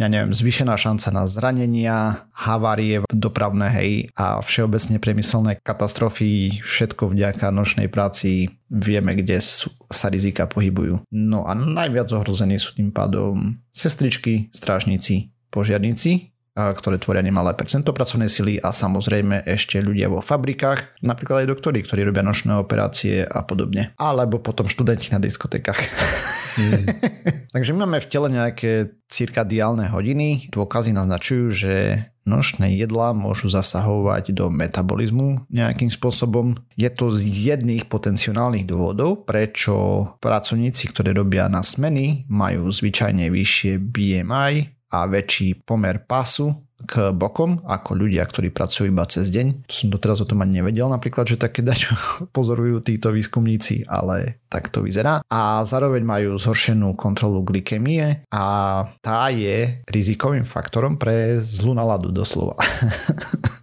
ja 0.02 0.10
neviem, 0.10 0.34
zvýšená 0.34 0.74
šanca 0.74 1.14
na 1.14 1.24
zranenia, 1.30 2.26
havárie 2.34 3.06
dopravné, 3.06 3.70
hej, 3.70 3.90
a 4.18 4.42
všeobecne 4.42 4.98
priemyselné 4.98 5.62
katastrofy, 5.62 6.58
všetko 6.66 7.14
vďaka 7.14 7.54
nočnej 7.54 7.86
práci 7.86 8.50
vieme, 8.66 9.14
kde 9.14 9.38
sú, 9.38 9.70
sa 9.86 10.10
rizika 10.10 10.50
pohybujú. 10.50 11.06
No 11.14 11.46
a 11.46 11.54
najviac 11.54 12.10
ohrození 12.10 12.58
sú 12.58 12.74
tým 12.74 12.90
pádom 12.90 13.62
sestričky, 13.70 14.50
strážnici, 14.50 15.30
požiarníci, 15.54 16.33
ktoré 16.54 17.02
tvoria 17.02 17.22
nemalé 17.22 17.50
percento 17.58 17.90
pracovnej 17.90 18.30
sily 18.30 18.62
a 18.62 18.70
samozrejme 18.70 19.42
ešte 19.42 19.82
ľudia 19.82 20.06
vo 20.06 20.22
fabrikách, 20.22 21.02
napríklad 21.02 21.44
aj 21.44 21.50
doktori, 21.50 21.82
ktorí 21.82 22.06
robia 22.06 22.22
nočné 22.22 22.54
operácie 22.54 23.26
a 23.26 23.42
podobne. 23.42 23.90
Alebo 23.98 24.38
potom 24.38 24.70
študenti 24.70 25.10
na 25.10 25.18
diskotekách. 25.18 25.80
Mm. 26.54 26.84
Takže 27.54 27.70
my 27.74 27.86
máme 27.86 27.98
v 27.98 28.10
tele 28.10 28.28
nejaké 28.30 28.94
cirkadiálne 29.10 29.90
hodiny. 29.90 30.50
Dôkazy 30.50 30.94
naznačujú, 30.94 31.44
že 31.50 31.74
nočné 32.24 32.72
jedlá 32.74 33.12
môžu 33.12 33.52
zasahovať 33.52 34.32
do 34.32 34.48
metabolizmu 34.48 35.44
nejakým 35.52 35.92
spôsobom. 35.92 36.56
Je 36.74 36.88
to 36.88 37.12
z 37.12 37.52
jedných 37.52 37.86
potenciálnych 37.86 38.64
dôvodov, 38.64 39.28
prečo 39.28 39.74
pracovníci, 40.18 40.90
ktorí 40.90 41.12
robia 41.12 41.46
na 41.52 41.60
smeny, 41.60 42.24
majú 42.26 42.72
zvyčajne 42.72 43.28
vyššie 43.28 43.78
BMI 43.78 44.73
a 44.94 45.10
väčší 45.10 45.66
pomer 45.66 46.06
pasu 46.06 46.54
k 46.84 47.10
bokom 47.16 47.64
ako 47.64 47.96
ľudia, 47.96 48.22
ktorí 48.28 48.52
pracujú 48.52 48.92
iba 48.92 49.08
cez 49.08 49.32
deň. 49.32 49.66
To 49.66 49.74
som 49.74 49.88
doteraz 49.88 50.20
o 50.20 50.28
tom 50.28 50.44
ani 50.44 50.60
nevedel 50.60 50.86
napríklad, 50.86 51.24
že 51.24 51.40
také 51.40 51.64
dačo 51.66 51.96
pozorujú 52.30 52.84
títo 52.84 53.10
výskumníci, 53.10 53.88
ale 53.88 54.44
tak 54.52 54.70
to 54.70 54.84
vyzerá. 54.84 55.24
A 55.26 55.64
zároveň 55.66 56.04
majú 56.04 56.38
zhoršenú 56.38 56.94
kontrolu 56.94 57.42
glykemie 57.42 58.28
a 58.30 58.44
tá 59.02 59.32
je 59.32 59.82
rizikovým 59.88 60.46
faktorom 60.46 61.00
pre 61.00 61.40
zlú 61.42 61.74
náladu 61.74 62.14
doslova. 62.14 62.54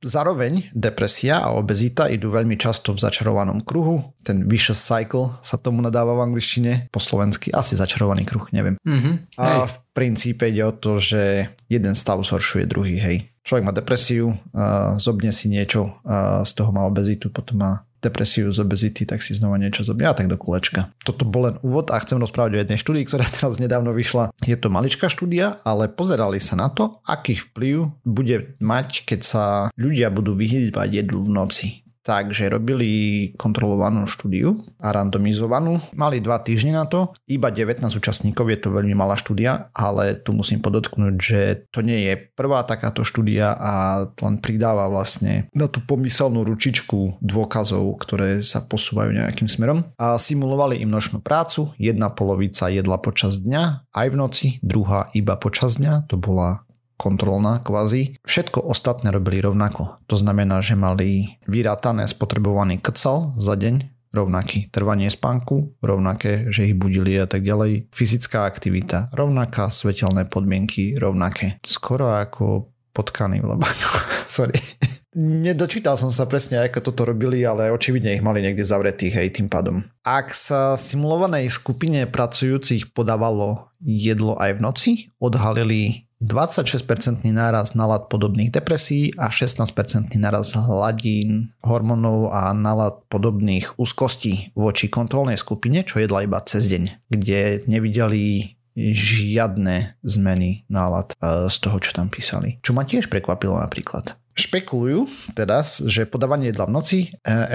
zároveň 0.01 0.73
depresia 0.73 1.45
a 1.45 1.53
obezita 1.53 2.09
idú 2.09 2.33
veľmi 2.33 2.57
často 2.57 2.91
v 2.91 2.99
začarovanom 2.99 3.61
kruhu. 3.61 4.17
Ten 4.25 4.49
vicious 4.49 4.81
cycle 4.81 5.37
sa 5.45 5.61
tomu 5.61 5.79
nadáva 5.85 6.17
v 6.17 6.33
angličtine, 6.33 6.89
po 6.89 6.97
slovensky 6.97 7.53
asi 7.53 7.77
začarovaný 7.77 8.25
kruh, 8.25 8.49
neviem. 8.49 8.75
Mm-hmm. 8.81 9.37
A 9.37 9.69
v 9.69 9.75
princípe 9.91 10.47
ide 10.49 10.63
o 10.65 10.73
to, 10.75 10.97
že 10.97 11.51
jeden 11.67 11.95
stav 11.95 12.23
zhoršuje 12.23 12.65
druhý, 12.67 12.97
hej. 12.99 13.17
Človek 13.41 13.65
má 13.65 13.73
depresiu, 13.73 14.37
zobne 15.01 15.33
si 15.33 15.49
niečo, 15.49 15.97
z 16.45 16.51
toho 16.53 16.69
má 16.69 16.85
obezitu, 16.85 17.33
potom 17.33 17.57
má 17.57 17.71
depresiu 18.01 18.49
z 18.49 18.61
obezity, 18.65 19.05
tak 19.05 19.21
si 19.21 19.37
znova 19.37 19.61
niečo 19.61 19.85
zobne 19.85 20.09
a 20.09 20.17
tak 20.17 20.25
do 20.25 20.33
kolečka. 20.33 20.89
Toto 21.05 21.21
bol 21.21 21.49
len 21.49 21.55
úvod 21.61 21.93
a 21.93 22.01
chcem 22.01 22.17
rozprávať 22.17 22.57
o 22.57 22.61
jednej 22.61 22.81
štúdii, 22.81 23.05
ktorá 23.05 23.25
teraz 23.29 23.61
nedávno 23.61 23.93
vyšla. 23.93 24.33
Je 24.41 24.57
to 24.57 24.73
maličká 24.73 25.05
štúdia, 25.05 25.61
ale 25.61 25.85
pozerali 25.85 26.41
sa 26.41 26.57
na 26.57 26.73
to, 26.73 26.97
aký 27.05 27.37
vplyv 27.37 27.93
bude 28.01 28.57
mať, 28.57 29.05
keď 29.05 29.19
sa 29.21 29.43
ľudia 29.77 30.09
budú 30.09 30.33
vyhýbať 30.33 31.01
jedlu 31.01 31.21
v 31.21 31.29
noci. 31.29 31.67
Takže 32.01 32.49
robili 32.49 32.89
kontrolovanú 33.37 34.09
štúdiu 34.09 34.57
a 34.81 34.89
randomizovanú. 34.89 35.77
Mali 35.93 36.17
dva 36.17 36.41
týždne 36.41 36.81
na 36.81 36.85
to, 36.89 37.13
iba 37.29 37.53
19 37.53 37.85
účastníkov, 37.85 38.49
je 38.49 38.59
to 38.59 38.73
veľmi 38.73 38.97
malá 38.97 39.13
štúdia, 39.13 39.69
ale 39.77 40.17
tu 40.17 40.33
musím 40.33 40.65
podotknúť, 40.65 41.15
že 41.21 41.41
to 41.69 41.85
nie 41.85 42.09
je 42.09 42.13
prvá 42.33 42.65
takáto 42.65 43.05
štúdia 43.05 43.53
a 43.53 43.73
len 44.09 44.41
pridáva 44.41 44.89
vlastne 44.89 45.45
na 45.53 45.69
tú 45.69 45.85
pomyselnú 45.85 46.41
ručičku 46.41 47.21
dôkazov, 47.21 48.01
ktoré 48.01 48.41
sa 48.41 48.65
posúvajú 48.65 49.13
nejakým 49.13 49.45
smerom. 49.45 49.93
A 50.01 50.17
simulovali 50.17 50.81
im 50.81 50.89
nočnú 50.89 51.21
prácu, 51.21 51.69
jedna 51.77 52.09
polovica 52.09 52.73
jedla 52.73 52.97
počas 52.97 53.45
dňa, 53.45 53.93
aj 53.93 54.07
v 54.09 54.15
noci, 54.17 54.47
druhá 54.65 55.13
iba 55.13 55.37
počas 55.37 55.77
dňa, 55.77 56.09
to 56.09 56.17
bola 56.17 56.65
kontrolná 57.01 57.57
kvázi. 57.65 58.21
Všetko 58.21 58.61
ostatné 58.61 59.09
robili 59.09 59.41
rovnako. 59.41 60.05
To 60.05 60.15
znamená, 60.21 60.61
že 60.61 60.77
mali 60.77 61.41
vyrátané 61.49 62.05
spotrebovaný 62.05 62.77
krcal 62.77 63.33
za 63.41 63.57
deň, 63.57 63.89
rovnaký. 64.13 64.69
Trvanie 64.69 65.09
spánku, 65.09 65.81
rovnaké, 65.81 66.53
že 66.53 66.69
ich 66.69 66.77
budili 66.77 67.17
a 67.17 67.25
tak 67.25 67.41
ďalej. 67.41 67.89
Fyzická 67.89 68.45
aktivita, 68.45 69.09
rovnaká. 69.17 69.73
Svetelné 69.73 70.29
podmienky, 70.29 70.93
rovnaké. 70.93 71.57
Skoro 71.65 72.13
ako 72.13 72.69
potkaný 72.93 73.41
v 73.41 73.55
labáku. 73.55 73.89
Sorry. 74.29 74.53
Nedočítal 75.11 75.99
som 75.99 76.07
sa 76.07 76.23
presne, 76.23 76.63
ako 76.63 76.79
toto 76.87 77.03
robili, 77.03 77.43
ale 77.43 77.67
očividne 77.67 78.15
ich 78.15 78.23
mali 78.23 78.39
niekde 78.39 78.63
zavretých, 78.63 79.19
hej, 79.19 79.27
tým 79.35 79.51
pádom. 79.51 79.83
Ak 80.07 80.31
sa 80.31 80.79
simulovanej 80.79 81.51
skupine 81.51 82.07
pracujúcich 82.07 82.95
podávalo 82.95 83.67
jedlo 83.83 84.39
aj 84.39 84.55
v 84.55 84.63
noci, 84.63 84.91
odhalili 85.19 86.07
26% 86.21 87.25
náraz 87.33 87.73
nálad 87.73 88.05
podobných 88.05 88.53
depresí 88.53 89.09
a 89.17 89.33
16% 89.33 90.13
náraz 90.21 90.53
hladín 90.53 91.49
hormónov 91.65 92.29
a 92.29 92.53
nálad 92.53 93.01
podobných 93.09 93.81
úzkostí 93.81 94.53
voči 94.53 94.85
kontrolnej 94.85 95.41
skupine, 95.41 95.81
čo 95.81 95.97
jedla 95.97 96.21
iba 96.21 96.37
cez 96.45 96.69
deň, 96.69 97.09
kde 97.09 97.65
nevideli 97.65 98.53
žiadne 98.77 99.99
zmeny 100.05 100.63
nálad 100.71 101.11
e, 101.19 101.49
z 101.51 101.55
toho, 101.59 101.77
čo 101.83 101.91
tam 101.91 102.07
písali. 102.07 102.61
Čo 102.63 102.71
ma 102.71 102.87
tiež 102.87 103.11
prekvapilo 103.11 103.59
napríklad. 103.59 104.20
Špekulujú 104.31 105.11
teda, 105.35 105.59
že 105.63 106.07
podávanie 106.07 106.49
jedla 106.51 106.67
v 106.67 106.75
noci 106.75 106.99
e, 107.03 107.07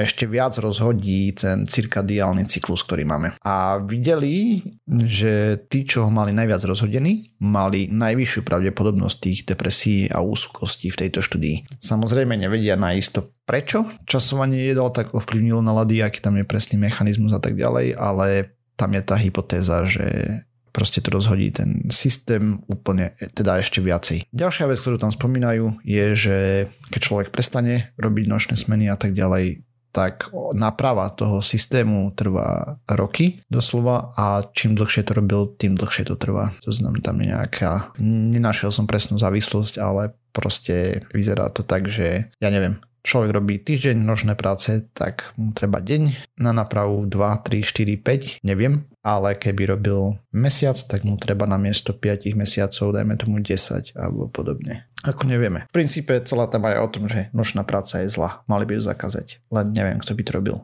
ešte 0.04 0.28
viac 0.28 0.60
rozhodí 0.60 1.32
ten 1.32 1.64
cirkadiálny 1.64 2.44
cyklus, 2.46 2.84
ktorý 2.84 3.08
máme. 3.08 3.32
A 3.40 3.80
videli, 3.80 4.60
že 4.86 5.64
tí, 5.72 5.88
čo 5.88 6.06
ho 6.06 6.10
mali 6.12 6.36
najviac 6.36 6.60
rozhodený, 6.62 7.40
mali 7.40 7.88
najvyššiu 7.88 8.40
pravdepodobnosť 8.44 9.16
tých 9.16 9.40
depresí 9.48 10.06
a 10.12 10.20
úzkostí 10.20 10.92
v 10.92 11.00
tejto 11.06 11.24
štúdii. 11.24 11.80
Samozrejme 11.80 12.36
nevedia 12.36 12.76
naisto 12.76 13.36
prečo 13.46 13.86
časovanie 14.04 14.66
jedal 14.66 14.90
tak 14.90 15.14
ovplyvnilo 15.14 15.62
nalady, 15.62 16.02
aký 16.02 16.18
tam 16.18 16.36
je 16.36 16.44
presný 16.44 16.82
mechanizmus 16.82 17.30
a 17.32 17.40
tak 17.40 17.54
ďalej, 17.54 17.94
ale 17.94 18.52
tam 18.76 18.92
je 18.92 19.02
tá 19.02 19.16
hypotéza, 19.16 19.88
že 19.88 20.04
proste 20.76 21.00
to 21.00 21.08
rozhodí 21.08 21.48
ten 21.48 21.88
systém 21.88 22.60
úplne, 22.68 23.16
teda 23.32 23.56
ešte 23.64 23.80
viacej. 23.80 24.28
Ďalšia 24.28 24.68
vec, 24.68 24.76
ktorú 24.76 25.00
tam 25.00 25.08
spomínajú, 25.08 25.80
je, 25.80 26.04
že 26.12 26.36
keď 26.92 27.00
človek 27.00 27.28
prestane 27.32 27.96
robiť 27.96 28.24
nočné 28.28 28.60
smeny 28.60 28.92
a 28.92 29.00
tak 29.00 29.16
ďalej, 29.16 29.64
tak 29.96 30.28
náprava 30.52 31.08
toho 31.08 31.40
systému 31.40 32.12
trvá 32.12 32.76
roky 32.84 33.40
doslova 33.48 34.12
a 34.12 34.44
čím 34.52 34.76
dlhšie 34.76 35.08
to 35.08 35.16
robil, 35.16 35.48
tým 35.56 35.72
dlhšie 35.72 36.12
to 36.12 36.20
trvá. 36.20 36.52
To 36.68 36.76
znamená, 36.76 37.00
tam 37.00 37.16
je 37.24 37.32
nejaká, 37.32 37.96
nenašiel 38.04 38.68
som 38.68 38.84
presnú 38.84 39.16
závislosť, 39.16 39.80
ale 39.80 40.12
proste 40.36 41.08
vyzerá 41.16 41.48
to 41.48 41.64
tak, 41.64 41.88
že 41.88 42.28
ja 42.28 42.48
neviem, 42.52 42.76
človek 43.06 43.30
robí 43.30 43.56
týždeň 43.62 43.96
nožné 44.02 44.34
práce, 44.34 44.82
tak 44.90 45.30
mu 45.38 45.54
treba 45.54 45.78
deň 45.78 46.34
na 46.42 46.50
napravu 46.50 47.06
2, 47.06 47.46
3, 47.46 47.62
4, 47.62 48.42
5, 48.42 48.42
neviem. 48.42 48.82
Ale 49.06 49.38
keby 49.38 49.70
robil 49.70 50.18
mesiac, 50.34 50.74
tak 50.74 51.06
mu 51.06 51.14
treba 51.14 51.46
na 51.46 51.54
miesto 51.62 51.94
5 51.94 52.26
mesiacov, 52.34 52.90
dajme 52.90 53.14
tomu 53.14 53.38
10 53.38 53.94
alebo 53.94 54.26
podobne. 54.26 54.90
Ako 55.06 55.30
nevieme. 55.30 55.70
V 55.70 55.76
princípe 55.78 56.18
celá 56.26 56.50
téma 56.50 56.74
je 56.74 56.82
o 56.82 56.90
tom, 56.90 57.06
že 57.06 57.30
nočná 57.30 57.62
práca 57.62 58.02
je 58.02 58.10
zlá. 58.10 58.42
Mali 58.50 58.66
by 58.66 58.74
ju 58.74 58.82
zakázať. 58.82 59.46
Len 59.54 59.70
neviem, 59.70 60.02
kto 60.02 60.10
by 60.10 60.22
to 60.26 60.32
robil. 60.34 60.56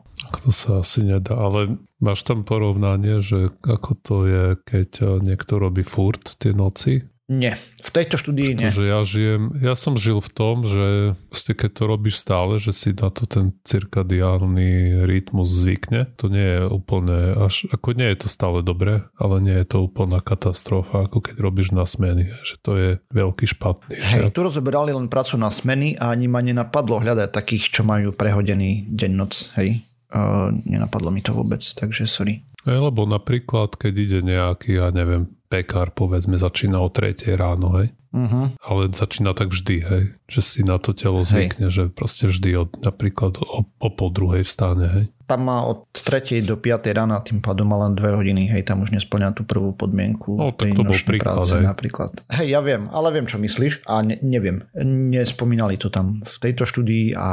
To 0.43 0.51
sa 0.51 0.83
asi 0.83 1.07
nedá, 1.07 1.39
ale 1.39 1.79
máš 2.03 2.27
tam 2.27 2.43
porovnanie, 2.43 3.23
že 3.23 3.47
ako 3.63 3.91
to 4.03 4.15
je, 4.27 4.45
keď 4.59 5.23
niekto 5.23 5.55
robí 5.55 5.87
furt 5.87 6.35
tie 6.35 6.51
noci 6.51 7.07
nie, 7.31 7.55
v 7.55 7.89
tejto 7.89 8.19
štúdii 8.19 8.51
nie. 8.51 8.67
Pretože 8.67 8.83
ja 8.83 8.99
žijem, 9.07 9.43
ja 9.63 9.79
som 9.79 9.95
žil 9.95 10.19
v 10.19 10.27
tom, 10.27 10.67
že 10.67 11.15
keď 11.31 11.71
to 11.71 11.83
robíš 11.87 12.19
stále, 12.19 12.59
že 12.59 12.75
si 12.75 12.91
na 12.91 13.07
to 13.07 13.23
ten 13.23 13.55
cirkadiálny 13.63 15.01
rytmus 15.07 15.47
zvykne, 15.47 16.11
to 16.19 16.27
nie 16.27 16.43
je 16.43 16.61
úplne, 16.67 17.39
až, 17.39 17.71
ako 17.71 17.95
nie 17.95 18.11
je 18.11 18.17
to 18.23 18.27
stále 18.27 18.59
dobré, 18.59 19.07
ale 19.15 19.39
nie 19.39 19.55
je 19.55 19.65
to 19.71 19.87
úplná 19.87 20.19
katastrofa, 20.19 21.07
ako 21.07 21.23
keď 21.23 21.35
robíš 21.39 21.71
na 21.71 21.87
smeny, 21.87 22.27
že 22.43 22.59
to 22.59 22.75
je 22.75 22.89
veľký 23.15 23.47
špatný. 23.55 23.95
Hej, 23.95 24.35
tu 24.35 24.43
rozoberali 24.43 24.91
len 24.91 25.07
prácu 25.07 25.39
na 25.39 25.47
smeny 25.47 25.95
a 25.95 26.11
ani 26.11 26.27
ma 26.27 26.43
nenapadlo 26.43 26.99
hľadať 26.99 27.31
takých, 27.31 27.71
čo 27.71 27.81
majú 27.87 28.11
prehodený 28.11 28.91
deň-noc, 28.91 29.55
hej. 29.63 29.79
Uh, 30.13 30.53
nenapadlo 30.69 31.09
mi 31.09 31.25
to 31.25 31.33
vôbec, 31.33 31.63
takže 31.63 32.05
sorry. 32.05 32.45
Lebo 32.63 33.03
napríklad, 33.03 33.75
keď 33.75 33.93
ide 33.97 34.19
nejaký, 34.23 34.79
ja 34.79 34.87
neviem, 34.93 35.27
pekár, 35.53 35.93
povedzme, 35.93 36.33
začína 36.33 36.81
o 36.81 36.89
3 36.89 37.37
ráno, 37.37 37.77
hej. 37.77 37.93
Uh-huh. 38.13 38.53
Ale 38.61 38.93
začína 38.93 39.33
tak 39.33 39.49
vždy, 39.49 39.75
hej. 39.81 40.03
Že 40.29 40.41
si 40.45 40.59
na 40.61 40.77
to 40.77 40.93
telo 40.93 41.25
zvykne, 41.25 41.67
hej. 41.67 41.73
že 41.73 41.83
proste 41.89 42.29
vždy 42.29 42.49
od, 42.61 42.69
napríklad 42.85 43.41
o, 43.41 43.65
o 43.65 43.89
pol 43.89 44.13
druhej 44.13 44.45
vstane, 44.45 44.85
hej. 44.85 45.05
Tam 45.25 45.49
má 45.49 45.65
od 45.65 45.89
3. 45.89 46.45
do 46.45 46.59
5. 46.59 46.93
rána, 46.93 47.23
tým 47.25 47.41
pádom 47.41 47.65
má 47.65 47.81
len 47.89 47.97
2 47.97 48.21
hodiny, 48.21 48.53
hej, 48.53 48.69
tam 48.69 48.85
už 48.85 48.93
nesplňa 48.93 49.33
tú 49.33 49.49
prvú 49.49 49.73
podmienku. 49.73 50.37
No, 50.37 50.53
tak 50.53 50.77
to 50.77 50.85
bol 50.85 50.93
príklad, 50.93 51.41
práce, 51.41 51.57
hej. 51.57 51.65
napríklad. 51.65 52.11
Hej, 52.29 52.47
ja 52.53 52.61
viem, 52.61 52.85
ale 52.93 53.07
viem, 53.17 53.25
čo 53.25 53.41
myslíš 53.41 53.89
a 53.89 54.05
ne, 54.05 54.21
neviem. 54.21 54.61
Nespomínali 55.09 55.81
to 55.81 55.89
tam 55.89 56.21
v 56.21 56.35
tejto 56.37 56.69
štúdii 56.69 57.17
a 57.17 57.29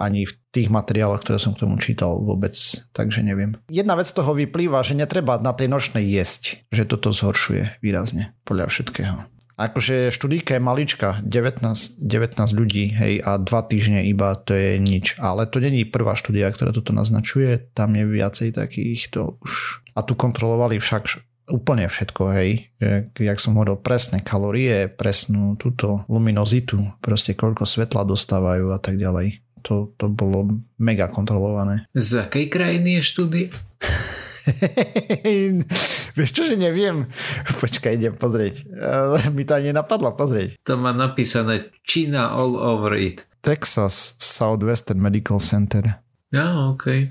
ani 0.00 0.24
v 0.24 0.32
tých 0.48 0.72
materiáloch, 0.72 1.20
ktoré 1.20 1.36
som 1.36 1.52
k 1.52 1.68
tomu 1.68 1.76
čítal 1.76 2.16
vôbec, 2.16 2.56
takže 2.96 3.20
neviem. 3.20 3.60
Jedna 3.68 4.00
vec 4.00 4.08
z 4.08 4.16
toho 4.16 4.32
vyplýva, 4.32 4.80
že 4.80 4.96
netreba 4.96 5.36
na 5.36 5.52
tej 5.52 5.68
nočnej 5.68 6.08
jesť, 6.08 6.64
že 6.72 6.88
toto 6.88 7.12
zhoršuje 7.12 7.84
výrazne 7.84 8.32
podľa 8.48 8.72
všetkého. 8.72 9.31
Akože 9.56 10.08
študíka 10.08 10.56
je 10.56 10.62
malička, 10.64 11.20
19, 11.22 12.00
19 12.00 12.56
ľudí, 12.56 12.96
hej, 12.96 13.20
a 13.20 13.36
dva 13.36 13.60
týždne 13.62 14.00
iba 14.08 14.32
to 14.34 14.56
je 14.56 14.80
nič. 14.80 15.20
Ale 15.20 15.44
to 15.44 15.60
není 15.60 15.84
prvá 15.84 16.16
štúdia, 16.16 16.48
ktorá 16.48 16.72
toto 16.72 16.96
naznačuje, 16.96 17.68
tam 17.76 17.92
je 17.92 18.04
viacej 18.08 18.56
takýchto 18.56 19.36
už. 19.44 19.84
A 19.92 20.00
tu 20.00 20.16
kontrolovali 20.16 20.80
však 20.80 21.04
úplne 21.52 21.84
všetko, 21.84 22.22
hej. 22.32 22.72
Jak 23.20 23.38
som 23.42 23.60
hovoril, 23.60 23.76
presné 23.76 24.24
kalórie, 24.24 24.88
presnú 24.88 25.60
túto 25.60 26.08
luminozitu, 26.08 26.80
proste 27.04 27.36
koľko 27.36 27.68
svetla 27.68 28.08
dostávajú 28.08 28.72
a 28.72 28.80
tak 28.80 28.96
ďalej. 28.96 29.44
To, 29.68 29.94
to 29.94 30.10
bolo 30.10 30.58
mega 30.80 31.06
kontrolované. 31.06 31.86
Z 31.94 32.26
akej 32.26 32.50
krajiny 32.50 32.98
je 32.98 33.02
štúdia? 33.04 33.46
Vieš 36.12 36.30
čo, 36.32 36.42
že 36.44 36.56
neviem? 36.60 37.08
Počkaj, 37.60 37.96
idem 37.96 38.14
pozrieť. 38.16 38.68
Mi 39.32 39.48
to 39.48 39.56
ani 39.56 39.72
nenapadlo 39.72 40.12
pozrieť. 40.12 40.60
To 40.68 40.76
má 40.76 40.92
napísané 40.92 41.72
China 41.84 42.32
all 42.32 42.56
over 42.56 42.92
it. 42.94 43.24
Texas 43.42 44.14
Southwestern 44.22 45.02
Medical 45.02 45.42
Center. 45.42 45.98
Ja, 46.30 46.70
OK. 46.70 47.10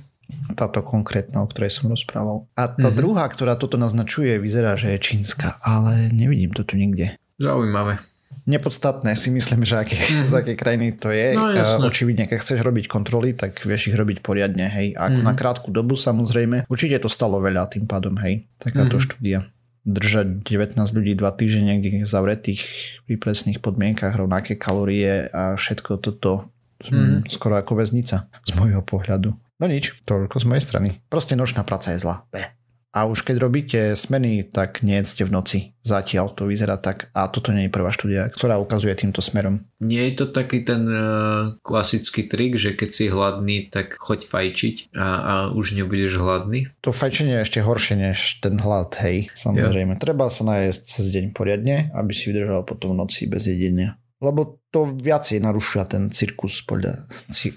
Táto 0.55 0.79
konkrétna, 0.79 1.43
o 1.43 1.48
ktorej 1.51 1.75
som 1.75 1.91
rozprával. 1.91 2.48
A 2.55 2.72
tá 2.72 2.88
mm-hmm. 2.88 2.96
druhá, 2.96 3.27
ktorá 3.27 3.60
toto 3.60 3.75
naznačuje, 3.75 4.39
vyzerá, 4.39 4.79
že 4.79 4.96
je 4.96 5.03
čínska, 5.03 5.60
ale 5.60 6.08
nevidím 6.08 6.55
to 6.55 6.63
tu 6.63 6.79
nikde. 6.79 7.20
Zaujímavé. 7.36 8.00
Nepodstatné 8.47 9.13
si 9.15 9.29
myslím, 9.29 9.63
že 9.63 9.81
aké, 9.81 9.97
mm. 9.97 10.27
z 10.27 10.33
aké 10.33 10.53
krajiny 10.57 10.97
to 10.97 11.13
je. 11.13 11.38
No, 11.38 11.51
Očividne, 11.88 12.25
keď 12.25 12.38
chceš 12.41 12.59
robiť 12.65 12.85
kontroly, 12.89 13.38
tak 13.38 13.63
vieš 13.63 13.93
ich 13.93 13.97
robiť 13.97 14.19
poriadne, 14.25 14.65
hej. 14.67 14.97
A 14.97 15.11
ako 15.11 15.19
mm. 15.21 15.27
na 15.27 15.33
krátku 15.38 15.69
dobu 15.69 15.93
samozrejme, 15.93 16.65
určite 16.67 16.97
to 17.01 17.09
stalo 17.09 17.38
veľa 17.39 17.69
tým 17.69 17.85
pádom, 17.85 18.17
hej, 18.21 18.47
takáto 18.57 18.97
mm. 18.97 19.03
štúdia 19.03 19.39
držať 19.81 20.45
19 20.45 20.77
ľudí 20.77 21.17
2 21.17 21.39
týždne 21.41 21.73
niekde 21.73 22.05
zavretých 22.05 22.61
pri 23.09 23.17
presných 23.17 23.65
podmienkach, 23.65 24.13
rovnaké 24.13 24.53
kalórie 24.53 25.25
a 25.33 25.57
všetko 25.57 25.97
toto 25.97 26.53
mm. 26.85 27.25
skoro 27.25 27.57
ako 27.57 27.81
väznica 27.81 28.29
z 28.29 28.51
môjho 28.57 28.85
pohľadu. 28.85 29.33
No 29.33 29.65
nič, 29.69 29.97
toľko 30.05 30.41
z 30.41 30.45
mojej 30.45 30.63
strany. 30.65 30.89
Proste 31.09 31.38
nočná 31.38 31.61
práca 31.65 31.93
je 31.93 32.01
zlá. 32.01 32.25
A 32.91 33.07
už 33.07 33.24
keď 33.24 33.36
robíte 33.39 33.79
smeny, 33.95 34.43
tak 34.43 34.83
nejedzte 34.83 35.24
v 35.24 35.31
noci. 35.31 35.60
Zatiaľ 35.79 36.36
to 36.36 36.51
vyzerá 36.51 36.75
tak. 36.75 37.07
A 37.15 37.31
toto 37.31 37.55
nie 37.55 37.71
je 37.71 37.74
prvá 37.74 37.95
štúdia, 37.95 38.27
ktorá 38.27 38.60
ukazuje 38.60 38.91
týmto 39.00 39.24
smerom. 39.24 39.63
Nie 39.79 40.12
je 40.12 40.19
to 40.19 40.25
taký 40.36 40.67
ten 40.67 40.83
uh, 40.91 41.55
klasický 41.63 42.27
trik, 42.27 42.60
že 42.60 42.75
keď 42.75 42.89
si 42.91 43.07
hladný, 43.07 43.71
tak 43.71 43.95
choď 43.95 44.27
fajčiť 44.27 44.75
a, 44.91 45.07
a 45.07 45.33
už 45.55 45.79
nebudeš 45.79 46.19
hladný? 46.19 46.67
To 46.83 46.91
fajčenie 46.91 47.39
je 47.39 47.43
ešte 47.48 47.60
horšie 47.63 47.95
než 47.95 48.43
ten 48.43 48.60
hlad, 48.60 48.91
hej. 49.07 49.31
Samozrejme. 49.39 49.95
Ja. 49.95 50.01
Treba 50.03 50.27
sa 50.27 50.43
najesť 50.43 50.81
cez 50.83 51.15
deň 51.15 51.31
poriadne, 51.31 51.95
aby 51.95 52.12
si 52.12 52.27
vydržal 52.27 52.67
potom 52.67 52.91
v 52.91 53.07
noci 53.07 53.31
bez 53.31 53.48
jedenia. 53.48 53.95
Lebo 54.21 54.62
to 54.69 54.93
viacej 54.93 55.41
narušuje 55.41 55.83
ten 55.89 56.03
cirkus 56.13 56.62
podľa... 56.62 57.10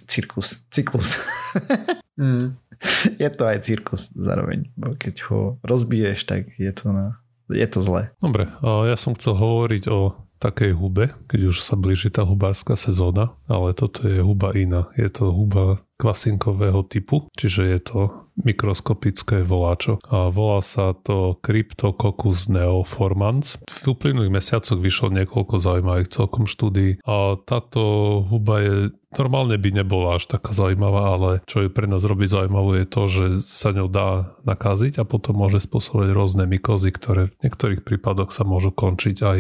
cirkus, 0.09 0.65
cyklus. 0.73 1.21
mm. 2.17 2.64
je 3.23 3.29
to 3.31 3.43
aj 3.49 3.59
cirkus 3.65 4.13
zároveň, 4.13 4.71
bo 4.77 4.95
keď 4.97 5.15
ho 5.31 5.41
rozbiješ, 5.65 6.29
tak 6.29 6.53
je 6.57 6.73
to, 6.73 6.93
na, 6.93 7.07
je 7.51 7.67
to 7.67 7.79
zlé. 7.81 8.13
Dobre, 8.21 8.51
ja 8.63 8.97
som 8.97 9.17
chcel 9.17 9.37
hovoriť 9.37 9.85
o 9.91 10.15
takej 10.43 10.77
hube, 10.77 11.09
keď 11.25 11.55
už 11.55 11.65
sa 11.65 11.73
blíži 11.79 12.13
tá 12.13 12.27
hubárska 12.27 12.77
sezóna, 12.77 13.33
ale 13.49 13.73
toto 13.73 14.05
je 14.05 14.21
huba 14.21 14.53
iná. 14.53 14.93
Je 14.93 15.09
to 15.09 15.33
huba 15.33 15.81
kvasinkového 15.97 16.83
typu, 16.87 17.31
čiže 17.39 17.63
je 17.65 17.81
to 17.81 18.01
mikroskopické 18.35 19.47
voláčo. 19.47 20.03
A 20.11 20.29
volá 20.29 20.59
sa 20.59 20.91
to 20.91 21.39
Cryptococcus 21.39 22.51
neoformans. 22.51 23.63
V 23.71 23.95
uplynulých 23.95 24.35
mesiacoch 24.35 24.79
vyšlo 24.83 25.15
niekoľko 25.15 25.63
zaujímavých 25.63 26.11
celkom 26.11 26.51
štúdí 26.51 26.99
a 27.07 27.39
táto 27.39 27.83
huba 28.27 28.57
je 28.63 28.75
Normálne 29.15 29.55
by 29.55 29.71
nebola 29.71 30.19
až 30.19 30.27
taká 30.27 30.51
zaujímavá, 30.51 31.15
ale 31.15 31.31
čo 31.47 31.63
ju 31.63 31.69
pre 31.71 31.87
nás 31.87 32.03
robí 32.03 32.27
zaujímavú 32.27 32.75
je 32.83 32.87
to, 32.87 33.03
že 33.07 33.25
sa 33.47 33.71
ňou 33.71 33.87
dá 33.87 34.35
nakaziť 34.43 34.99
a 34.99 35.07
potom 35.07 35.39
môže 35.39 35.63
spôsobovať 35.63 36.11
rôzne 36.11 36.45
mykozy, 36.51 36.91
ktoré 36.91 37.31
v 37.31 37.39
niektorých 37.47 37.87
prípadoch 37.87 38.35
sa 38.35 38.43
môžu 38.43 38.75
končiť 38.75 39.17
aj 39.23 39.39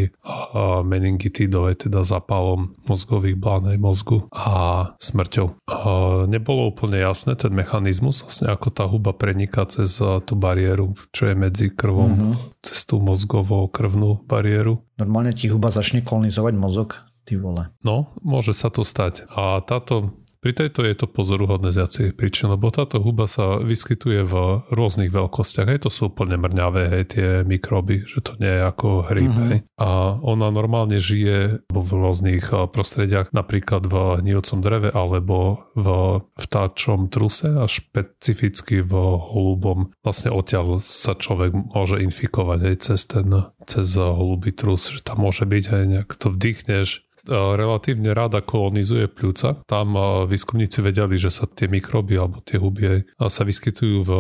meningitidou, 0.86 1.66
teda 1.74 2.06
zapalom 2.06 2.78
mozgových 2.86 3.34
blán 3.34 3.66
mozgu 3.82 4.30
a 4.30 4.94
smrťou. 5.02 5.58
A 5.66 5.78
nebolo 6.44 6.68
úplne 6.68 7.00
jasné 7.00 7.40
ten 7.40 7.56
mechanizmus, 7.56 8.20
vlastne 8.20 8.52
ako 8.52 8.68
tá 8.68 8.84
huba 8.84 9.16
preniká 9.16 9.64
cez 9.64 9.96
tú 9.96 10.36
bariéru, 10.36 10.92
čo 11.08 11.32
je 11.32 11.32
medzi 11.32 11.72
krvom, 11.72 12.12
mm-hmm. 12.12 12.60
cez 12.60 12.84
tú 12.84 13.00
mozgovou 13.00 13.64
krvnú 13.72 14.20
bariéru. 14.28 14.84
Normálne 15.00 15.32
ti 15.32 15.48
huba 15.48 15.72
začne 15.72 16.04
kolonizovať 16.04 16.52
mozog 16.52 17.00
Ty 17.24 17.40
vole. 17.40 17.72
No, 17.80 18.12
môže 18.20 18.52
sa 18.52 18.68
to 18.68 18.84
stať. 18.84 19.24
A 19.32 19.56
táto 19.64 20.12
pri 20.44 20.52
tejto 20.52 20.84
je 20.84 20.92
to 20.92 21.08
pozoruhodné 21.08 21.72
z 21.72 21.80
viacej 21.80 22.06
príčin, 22.20 22.52
lebo 22.52 22.68
táto 22.68 23.00
huba 23.00 23.24
sa 23.24 23.64
vyskytuje 23.64 24.28
v 24.28 24.34
rôznych 24.68 25.08
veľkostiach. 25.08 25.72
Hej, 25.72 25.88
to 25.88 25.90
sú 25.90 26.12
úplne 26.12 26.36
mrňavé, 26.36 26.82
hej, 26.92 27.04
tie 27.08 27.28
mikroby, 27.48 28.04
že 28.04 28.20
to 28.20 28.36
nie 28.36 28.52
je 28.52 28.60
ako 28.60 29.08
hryb. 29.08 29.32
Uh-huh. 29.32 29.48
Hej. 29.48 29.58
A 29.80 30.20
ona 30.20 30.52
normálne 30.52 31.00
žije 31.00 31.64
v 31.72 31.88
rôznych 31.88 32.52
prostrediach, 32.52 33.32
napríklad 33.32 33.88
v 33.88 34.20
hnijúcom 34.20 34.60
dreve 34.60 34.92
alebo 34.92 35.64
v 35.72 35.88
vtáčom 36.36 37.08
truse 37.08 37.48
a 37.48 37.64
špecificky 37.64 38.84
v 38.84 38.92
holubom. 39.16 39.96
Vlastne 40.04 40.28
odtiaľ 40.28 40.84
sa 40.84 41.16
človek 41.16 41.56
môže 41.56 42.04
infikovať 42.04 42.58
hej, 42.68 42.76
cez 42.84 43.08
ten 43.08 43.32
cez 43.64 43.96
holubý 43.96 44.52
trus, 44.52 44.92
že 44.92 45.00
tam 45.00 45.24
môže 45.24 45.48
byť, 45.48 45.64
hej, 45.72 45.84
nejak 45.88 46.10
to 46.20 46.28
vdychneš, 46.28 47.08
relatívne 47.28 48.12
rada 48.12 48.44
kolonizuje 48.44 49.08
pľúca. 49.08 49.64
Tam 49.64 49.96
výskumníci 50.28 50.84
vedeli, 50.84 51.16
že 51.16 51.32
sa 51.32 51.48
tie 51.48 51.66
mikroby 51.66 52.20
alebo 52.20 52.44
tie 52.44 52.60
huby 52.60 53.08
sa 53.16 53.42
vyskytujú 53.42 53.96
v 54.04 54.10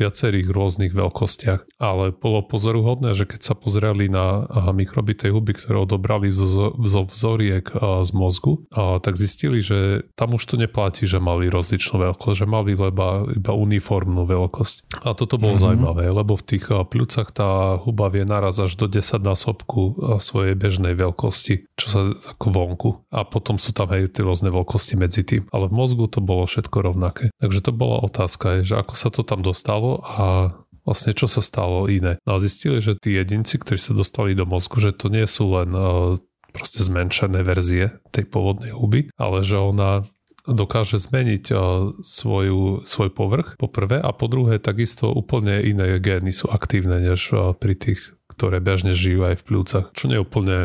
viacerých 0.00 0.48
rôznych 0.48 0.92
veľkostiach. 0.96 1.80
Ale 1.80 2.16
bolo 2.16 2.46
pozoruhodné, 2.46 3.12
že 3.12 3.28
keď 3.28 3.40
sa 3.42 3.54
pozreli 3.54 4.08
na 4.08 4.48
mikroby 4.72 5.12
tej 5.12 5.36
huby, 5.36 5.56
ktoré 5.56 5.84
odobrali 5.84 6.32
zo, 6.32 6.72
zo 6.80 7.02
vzoriek 7.04 7.68
z 8.04 8.10
mozgu, 8.16 8.64
tak 8.74 9.14
zistili, 9.20 9.60
že 9.60 10.08
tam 10.16 10.36
už 10.36 10.44
to 10.48 10.56
neplatí, 10.56 11.04
že 11.04 11.20
mali 11.20 11.52
rozličnú 11.52 12.00
veľkosť, 12.00 12.36
že 12.40 12.46
mali 12.48 12.72
leba, 12.72 13.28
iba 13.28 13.52
uniformnú 13.52 14.24
veľkosť. 14.24 15.04
A 15.04 15.12
toto 15.12 15.36
bolo 15.36 15.56
mm-hmm. 15.58 15.64
zaujímavé, 15.64 16.04
lebo 16.08 16.38
v 16.38 16.46
tých 16.56 16.64
pľúcach 16.68 17.28
tá 17.34 17.76
huba 17.76 18.08
vie 18.08 18.24
naraz 18.24 18.56
až 18.62 18.78
do 18.80 18.88
10 18.88 19.20
násobku 19.20 20.16
svojej 20.22 20.56
bežnej 20.56 20.96
veľkosti, 20.96 21.74
čo 21.76 21.86
sa 21.90 22.00
ako 22.14 22.53
vonku 22.54 23.10
a 23.10 23.26
potom 23.26 23.58
sú 23.58 23.74
tam 23.74 23.90
aj 23.90 24.14
tie 24.14 24.22
rôzne 24.22 24.54
veľkosti 24.54 24.94
medzi 24.94 25.26
tým. 25.26 25.50
Ale 25.50 25.66
v 25.66 25.74
mozgu 25.74 26.06
to 26.06 26.22
bolo 26.22 26.46
všetko 26.46 26.78
rovnaké. 26.78 27.34
Takže 27.42 27.60
to 27.66 27.72
bola 27.74 28.06
otázka, 28.06 28.62
že 28.62 28.78
ako 28.78 28.94
sa 28.94 29.10
to 29.10 29.26
tam 29.26 29.42
dostalo 29.42 29.98
a 30.06 30.54
vlastne 30.86 31.16
čo 31.16 31.26
sa 31.26 31.42
stalo 31.42 31.90
iné. 31.90 32.20
No 32.28 32.38
a 32.38 32.42
zistili, 32.42 32.78
že 32.78 32.94
tí 32.94 33.16
jedinci, 33.16 33.58
ktorí 33.58 33.80
sa 33.80 33.96
dostali 33.96 34.36
do 34.36 34.46
mozgu, 34.46 34.78
že 34.78 34.92
to 34.94 35.10
nie 35.10 35.24
sú 35.24 35.50
len 35.56 35.72
uh, 35.74 36.14
proste 36.54 36.84
zmenšené 36.84 37.42
verzie 37.42 37.98
tej 38.14 38.30
pôvodnej 38.30 38.70
huby, 38.70 39.10
ale 39.18 39.42
že 39.42 39.58
ona 39.58 40.06
dokáže 40.44 41.00
zmeniť 41.00 41.44
uh, 41.50 41.58
svoju, 42.04 42.84
svoj 42.84 43.10
povrch 43.16 43.56
po 43.56 43.66
prvé 43.66 43.96
a 43.96 44.12
po 44.12 44.28
druhé 44.28 44.60
takisto 44.60 45.08
úplne 45.08 45.64
iné 45.64 45.96
gény 45.98 46.30
sú 46.36 46.52
aktívne 46.52 47.00
než 47.00 47.32
uh, 47.32 47.56
pri 47.56 47.74
tých 47.74 48.12
ktoré 48.34 48.58
bežne 48.58 48.92
žijú 48.92 49.24
aj 49.24 49.40
v 49.40 49.46
pľúcach, 49.46 49.84
čo 49.94 50.10
nie 50.10 50.18
je 50.18 50.24
úplne 50.26 50.56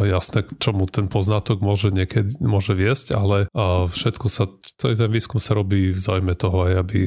jasné, 0.00 0.46
čomu 0.62 0.86
ten 0.86 1.10
poznatok 1.10 1.58
môže 1.58 1.90
niekedy 1.90 2.38
môže 2.38 2.78
viesť, 2.78 3.18
ale 3.18 3.50
všetko 3.90 4.26
sa, 4.30 4.46
celý 4.78 4.94
ten 4.94 5.10
výskum 5.10 5.42
sa 5.42 5.58
robí 5.58 5.90
v 5.90 5.98
záujme 5.98 6.38
toho 6.38 6.70
aj, 6.70 6.72
aby 6.86 6.98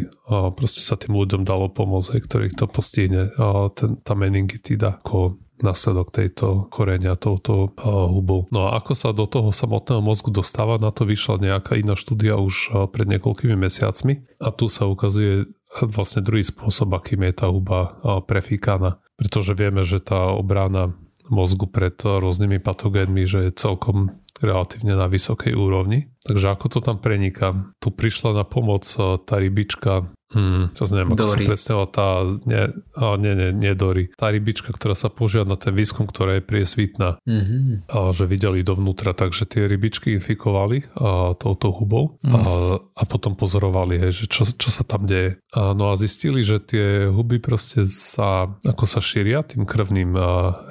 proste 0.59 0.83
sa 0.83 0.99
tým 0.99 1.15
ľuďom 1.15 1.47
dalo 1.47 1.71
pomôcť, 1.71 2.19
ktorých 2.19 2.59
to 2.59 2.67
postihne 2.67 3.31
ten, 3.79 3.97
tá 4.03 4.13
meningitida 4.13 4.99
ako 4.99 5.39
následok 5.61 6.09
tejto 6.09 6.73
korenia 6.73 7.13
touto 7.13 7.69
uh, 7.69 8.09
hubou. 8.09 8.49
No 8.49 8.65
a 8.73 8.81
ako 8.81 8.97
sa 8.97 9.13
do 9.13 9.29
toho 9.29 9.53
samotného 9.53 10.01
mozgu 10.01 10.33
dostáva, 10.33 10.81
na 10.81 10.89
to 10.89 11.05
vyšla 11.05 11.37
nejaká 11.37 11.77
iná 11.77 11.93
štúdia 11.93 12.33
už 12.41 12.89
pred 12.89 13.05
niekoľkými 13.05 13.53
mesiacmi 13.53 14.25
a 14.41 14.49
tu 14.49 14.73
sa 14.73 14.89
ukazuje 14.89 15.53
vlastne 15.85 16.25
druhý 16.25 16.41
spôsob, 16.43 16.97
akým 16.97 17.29
je 17.29 17.33
tá 17.37 17.47
huba 17.47 17.95
prefíkaná 18.25 18.99
pretože 19.21 19.53
vieme, 19.53 19.85
že 19.85 20.01
tá 20.01 20.33
obrana 20.33 20.97
mozgu 21.29 21.69
pred 21.69 21.93
rôznymi 22.01 22.57
patogénmi, 22.57 23.29
že 23.29 23.39
je 23.47 23.51
celkom 23.53 24.17
relatívne 24.41 24.97
na 24.97 25.07
vysokej 25.07 25.53
úrovni. 25.53 26.11
Takže 26.25 26.53
ako 26.53 26.65
to 26.67 26.79
tam 26.81 26.97
preniká? 27.01 27.73
Tu 27.81 27.89
prišla 27.89 28.41
na 28.41 28.45
pomoc 28.45 28.85
tá 29.25 29.35
rybička 29.37 30.11
Hmm, 30.31 30.71
to 30.71 30.87
neviem, 30.87 31.11
ako 31.11 31.27
som 31.27 31.43
predstavila 31.43 31.87
tá, 31.91 32.23
nie, 32.47 32.63
a 32.95 33.19
nie, 33.19 33.33
nie, 33.35 33.49
nie 33.51 33.73
Dory. 33.75 34.15
Tá 34.15 34.31
rybička, 34.31 34.71
ktorá 34.71 34.95
sa 34.95 35.11
používa 35.11 35.43
na 35.43 35.59
ten 35.59 35.75
výskum, 35.75 36.07
ktorá 36.07 36.39
je 36.39 36.43
priesvitná. 36.47 37.19
Mm-hmm. 37.27 37.91
A 37.91 38.15
že 38.15 38.31
videli 38.31 38.63
dovnútra, 38.63 39.11
takže 39.11 39.43
tie 39.43 39.67
rybičky 39.67 40.15
infikovali 40.15 40.87
a, 40.95 41.35
touto 41.35 41.75
hubou 41.75 42.15
mm. 42.23 42.31
a, 42.31 42.41
a 42.79 43.03
potom 43.03 43.35
pozorovali, 43.35 43.99
hej, 43.99 44.23
že 44.23 44.25
čo, 44.31 44.47
čo 44.47 44.71
sa 44.71 44.87
tam 44.87 45.03
deje. 45.03 45.35
A, 45.51 45.75
no 45.75 45.91
a 45.91 45.99
zistili, 45.99 46.47
že 46.47 46.63
tie 46.63 47.11
huby 47.11 47.43
proste 47.43 47.83
sa, 47.91 48.55
ako 48.63 48.87
sa 48.87 49.03
šíria 49.03 49.43
tým 49.43 49.67
krvným 49.67 50.15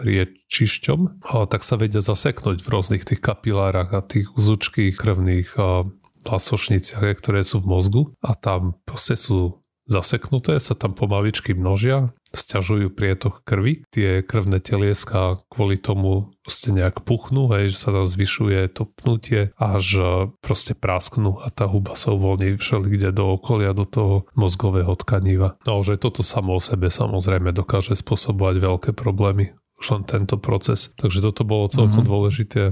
riečišťom, 0.01 1.01
a, 1.21 1.45
tak 1.45 1.69
sa 1.69 1.77
vedia 1.77 2.01
zaseknúť 2.01 2.65
v 2.65 2.69
rôznych 2.73 3.05
tých 3.05 3.21
kapilárach 3.61 3.93
a 3.93 4.01
tých 4.01 4.33
uzučkých 4.33 4.97
krvných 4.97 5.49
a, 5.61 5.85
vlasočniciach, 6.21 7.05
ktoré 7.17 7.45
sú 7.45 7.61
v 7.61 7.69
mozgu 7.69 8.03
a 8.25 8.33
tam 8.37 8.77
proste 8.85 9.17
sú 9.17 9.61
zaseknuté, 9.89 10.61
sa 10.63 10.79
tam 10.79 10.95
pomaličky 10.95 11.51
množia, 11.57 12.15
stiažujú 12.31 12.95
prietok 12.95 13.43
krvi. 13.43 13.83
Tie 13.91 14.23
krvné 14.23 14.63
telieska 14.63 15.43
kvôli 15.51 15.83
tomu 15.83 16.31
proste 16.47 16.71
nejak 16.71 17.03
puchnú, 17.03 17.51
hej, 17.51 17.75
že 17.75 17.79
sa 17.83 17.91
tam 17.91 18.07
zvyšuje 18.07 18.71
to 18.71 18.87
pnutie, 18.87 19.51
až 19.59 19.85
e, 19.99 20.03
proste 20.39 20.79
prasknú 20.79 21.43
a 21.43 21.51
tá 21.51 21.67
huba 21.67 21.99
sa 21.99 22.15
uvoľní 22.15 22.55
všelikde 22.55 23.11
do 23.11 23.35
okolia, 23.35 23.75
do 23.75 23.83
toho 23.83 24.31
mozgového 24.39 24.95
tkaniva. 24.95 25.59
No, 25.67 25.83
že 25.83 25.99
toto 25.99 26.23
samo 26.23 26.55
o 26.55 26.63
sebe 26.63 26.87
samozrejme 26.87 27.51
dokáže 27.51 27.99
spôsobovať 27.99 28.57
veľké 28.63 28.91
problémy 28.95 29.59
už 29.81 29.87
len 29.97 30.05
tento 30.05 30.37
proces. 30.37 30.93
Takže 31.01 31.25
toto 31.25 31.43
bolo 31.49 31.73
celkom 31.73 32.05
mm-hmm. 32.05 32.13
dôležité 32.13 32.63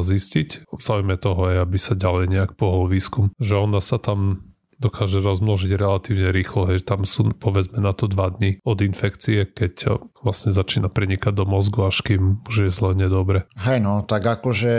zistiť. 0.00 0.48
V 0.72 0.82
záujme 0.82 1.20
toho 1.20 1.52
je, 1.52 1.56
aby 1.60 1.76
sa 1.76 1.92
ďalej 1.92 2.32
nejak 2.32 2.50
pohol 2.56 2.88
výskum. 2.88 3.28
Že 3.36 3.68
ona 3.68 3.84
sa 3.84 4.00
tam 4.00 4.40
dokáže 4.76 5.24
rozmnožiť 5.24 5.72
relatívne 5.72 6.28
rýchlo, 6.28 6.68
hej, 6.68 6.84
tam 6.84 7.08
sú 7.08 7.32
povedzme 7.32 7.80
na 7.80 7.96
to 7.96 8.12
dva 8.12 8.28
dny 8.28 8.60
od 8.60 8.84
infekcie, 8.84 9.48
keď 9.48 10.04
vlastne 10.20 10.52
začína 10.52 10.92
prenikať 10.92 11.32
do 11.32 11.48
mozgu, 11.48 11.88
až 11.88 12.04
kým 12.04 12.44
už 12.44 12.68
je 12.68 12.70
zle 12.72 12.92
nedobre. 12.92 13.48
Hej 13.56 13.80
no, 13.80 14.04
tak 14.04 14.28
akože 14.28 14.74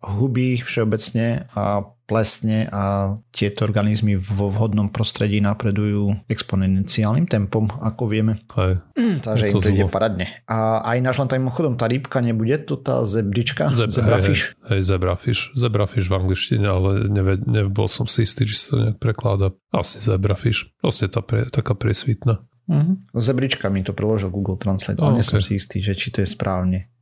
huby 0.00 0.64
všeobecne 0.64 1.44
a 1.52 1.92
plesne 2.12 2.68
a 2.68 3.16
tieto 3.32 3.64
organizmy 3.64 4.20
vo 4.20 4.52
vhodnom 4.52 4.92
prostredí 4.92 5.40
napredujú 5.40 6.28
exponenciálnym 6.28 7.24
tempom, 7.24 7.72
ako 7.80 8.04
vieme. 8.04 8.44
Hej. 8.52 8.84
Takže 9.24 9.48
im 9.48 9.64
to 9.64 9.72
ide 9.72 9.88
paradne. 9.88 10.28
A 10.44 10.84
aj 10.84 10.98
náš 11.00 11.16
len 11.24 11.28
tým 11.32 11.48
chodom 11.48 11.80
tá 11.80 11.88
rýbka 11.88 12.20
nebude 12.20 12.60
to 12.68 12.76
tá 12.76 13.00
zebrička? 13.08 13.72
Zeb, 13.72 13.88
zebrafish? 13.88 14.52
Hej, 14.68 14.76
hej, 14.76 14.80
zebrafish. 14.84 15.42
Zebrafish 15.56 16.12
v 16.12 16.14
angličtine, 16.20 16.68
ale 16.68 17.08
neved, 17.08 17.48
nebol 17.48 17.88
som 17.88 18.04
si 18.04 18.28
istý, 18.28 18.44
či 18.44 18.60
sa 18.60 18.66
to 18.68 18.76
nejak 18.76 18.98
prekláda. 19.00 19.56
Asi 19.72 19.96
zebrafish. 19.96 20.68
Proste 20.84 21.08
tá 21.08 21.24
pre, 21.24 21.48
taká 21.48 21.72
presvitná. 21.72 22.44
Uh-huh. 22.68 23.00
Zebrička 23.16 23.72
mi 23.72 23.80
to 23.80 23.96
preložil 23.96 24.28
Google 24.28 24.60
Translate, 24.60 25.00
ale 25.00 25.08
oh, 25.08 25.16
nie 25.16 25.24
okay. 25.24 25.32
som 25.32 25.40
si 25.40 25.56
istý, 25.56 25.80
že 25.80 25.96
či 25.96 26.12
to 26.12 26.20
je 26.20 26.28
správne. 26.28 26.92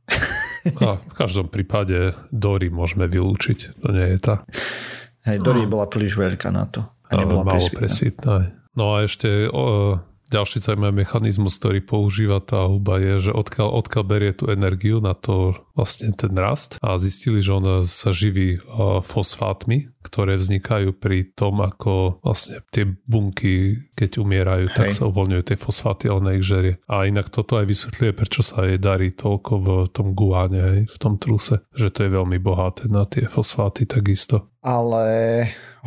A 0.81 1.01
v 1.01 1.13
každom 1.17 1.49
prípade 1.49 2.13
Dory 2.29 2.69
môžeme 2.69 3.09
vylúčiť. 3.09 3.81
To 3.81 3.89
nie 3.89 4.13
je 4.15 4.17
tá. 4.21 4.35
Hej, 5.25 5.37
Dory 5.41 5.65
no. 5.65 5.77
bola 5.77 5.85
príliš 5.85 6.17
veľká 6.17 6.49
na 6.49 6.65
to. 6.65 6.81
A 7.11 7.19
nebola 7.19 7.43
malo 7.43 7.67
presvitná. 7.75 8.55
No 8.71 8.95
a 8.95 9.03
ešte 9.03 9.51
o, 9.51 9.99
ďalší 10.31 10.63
zaujímavý 10.63 11.03
mechanizmus, 11.03 11.59
ktorý 11.59 11.83
používa 11.83 12.39
tá 12.39 12.63
huba 12.63 13.03
je, 13.03 13.29
že 13.29 13.31
odkiaľ, 13.35 13.67
odkiaľ 13.83 14.03
berie 14.07 14.31
tú 14.31 14.47
energiu 14.47 15.03
na 15.03 15.11
to 15.11 15.59
vlastne 15.75 16.15
ten 16.15 16.31
rast 16.39 16.79
a 16.79 16.95
zistili, 16.95 17.43
že 17.43 17.51
on 17.51 17.83
sa 17.83 18.15
živí 18.15 18.63
fosfátmi, 19.03 19.91
ktoré 20.01 20.37
vznikajú 20.37 20.97
pri 20.97 21.31
tom, 21.33 21.61
ako 21.61 22.21
vlastne 22.25 22.65
tie 22.73 22.85
bunky, 22.85 23.77
keď 23.93 24.21
umierajú, 24.21 24.65
Hej. 24.71 24.75
tak 24.75 24.87
sa 24.91 25.07
uvoľňujú 25.07 25.43
tie 25.45 25.57
fosfáty, 25.57 26.09
ale 26.09 26.21
na 26.21 26.31
ich 26.35 26.45
žerie. 26.45 26.81
A 26.89 27.05
inak 27.05 27.29
toto 27.29 27.57
aj 27.61 27.69
vysvetľuje, 27.69 28.11
prečo 28.17 28.41
sa 28.41 28.65
jej 28.65 28.81
darí 28.81 29.13
toľko 29.13 29.51
v 29.61 29.67
tom 29.93 30.17
guáne, 30.17 30.89
v 30.89 30.97
tom 30.97 31.21
truse, 31.21 31.63
že 31.77 31.93
to 31.93 32.05
je 32.05 32.09
veľmi 32.11 32.41
bohaté 32.41 32.89
na 32.89 33.05
tie 33.05 33.29
fosfáty 33.29 33.85
takisto 33.85 34.51
ale 34.61 35.03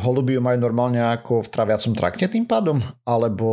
holuby 0.03 0.35
ju 0.35 0.43
majú 0.43 0.59
normálne 0.59 0.99
ako 0.99 1.47
v 1.47 1.53
traviacom 1.55 1.95
trakte 1.95 2.27
tým 2.27 2.43
pádom? 2.43 2.83
Alebo 3.07 3.47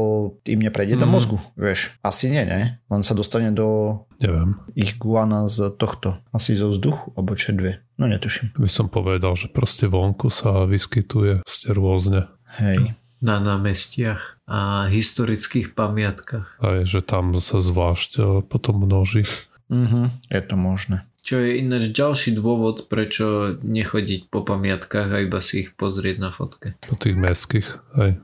im 0.50 0.66
neprejde 0.66 0.98
mm. 0.98 1.02
do 1.02 1.08
mhm. 1.08 1.14
mozgu? 1.14 1.38
Vieš, 1.54 2.02
asi 2.02 2.34
nie, 2.34 2.44
ne? 2.44 2.82
Len 2.90 3.02
sa 3.06 3.14
dostane 3.14 3.54
do 3.54 4.02
Neviem. 4.22 4.62
ich 4.78 5.02
guana 5.02 5.50
z 5.50 5.74
tohto. 5.76 6.22
Asi 6.32 6.54
zo 6.54 6.70
vzduchu, 6.70 7.18
alebo 7.18 7.34
čedvie. 7.34 7.82
No 7.98 8.06
netuším. 8.06 8.54
By 8.58 8.70
som 8.70 8.88
povedal, 8.88 9.34
že 9.34 9.50
proste 9.50 9.90
vonku 9.90 10.30
sa 10.30 10.70
vyskytuje 10.70 11.42
ste 11.46 11.74
rôzne. 11.74 12.30
Hej. 12.62 12.96
Na 13.22 13.38
námestiach 13.38 14.42
a 14.50 14.90
historických 14.90 15.78
pamiatkách. 15.78 16.58
Aj, 16.58 16.82
že 16.86 17.06
tam 17.06 17.38
sa 17.38 17.62
zvlášť 17.62 18.10
e, 18.18 18.22
potom 18.42 18.82
množí. 18.82 19.30
Mhm, 19.70 20.30
je 20.30 20.42
to 20.42 20.56
možné. 20.58 21.06
Čo 21.22 21.38
je 21.38 21.62
ináč 21.62 21.94
ďalší 21.94 22.34
dôvod, 22.34 22.90
prečo 22.90 23.54
nechodiť 23.62 24.34
po 24.34 24.42
pamiatkách 24.42 25.10
a 25.14 25.22
iba 25.22 25.38
si 25.38 25.70
ich 25.70 25.78
pozrieť 25.78 26.18
na 26.18 26.34
fotke. 26.34 26.74
Po 26.82 26.98
tých 26.98 27.14
mestských, 27.14 27.68
aj. 27.94 28.18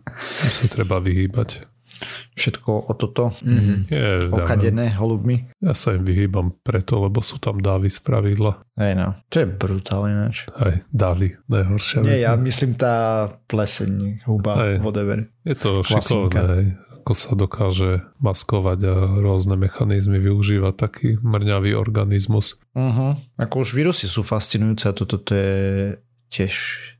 sa 0.49 0.65
treba 0.65 0.97
vyhýbať. 0.97 1.69
Všetko 2.37 2.89
o 2.89 2.93
toto 2.93 3.33
mm-hmm. 3.33 3.77
je, 3.89 4.29
okadené 4.29 4.93
holubmi. 4.97 5.49
Ja 5.61 5.73
sa 5.73 5.97
im 5.97 6.05
vyhýbam 6.05 6.53
preto, 6.61 7.01
lebo 7.01 7.19
sú 7.25 7.41
tam 7.41 7.57
dávy 7.57 7.89
z 7.89 7.99
pravidla. 8.01 8.61
Hej 8.77 8.93
no, 8.97 9.07
to 9.33 9.43
je 9.43 9.47
brutálne 9.49 10.09
ináč. 10.13 10.45
Aj 10.53 10.85
dávy, 10.93 11.37
najhoršia 11.49 12.05
Nie, 12.05 12.17
vec. 12.17 12.23
ja 12.23 12.31
myslím 12.37 12.71
tá 12.77 12.95
pleseň, 13.49 14.23
huba, 14.29 14.53
Aj, 14.53 14.73
whatever. 14.81 15.25
Je 15.41 15.55
to 15.57 15.81
šikovné, 15.81 16.41
hej 16.61 16.67
ako 17.07 17.15
sa 17.15 17.39
dokáže 17.39 17.91
maskovať 18.19 18.79
a 18.83 18.95
rôzne 19.23 19.55
mechanizmy 19.55 20.19
využívať 20.19 20.73
taký 20.75 21.15
mrňavý 21.23 21.71
organizmus. 21.71 22.59
Uh-huh. 22.75 23.15
Ako 23.39 23.63
už 23.63 23.79
vírusy 23.79 24.11
sú 24.11 24.27
fascinujúce 24.27 24.91
a 24.91 24.97
toto 24.97 25.15
to 25.15 25.31
je 25.31 25.55
tiež 26.27 26.51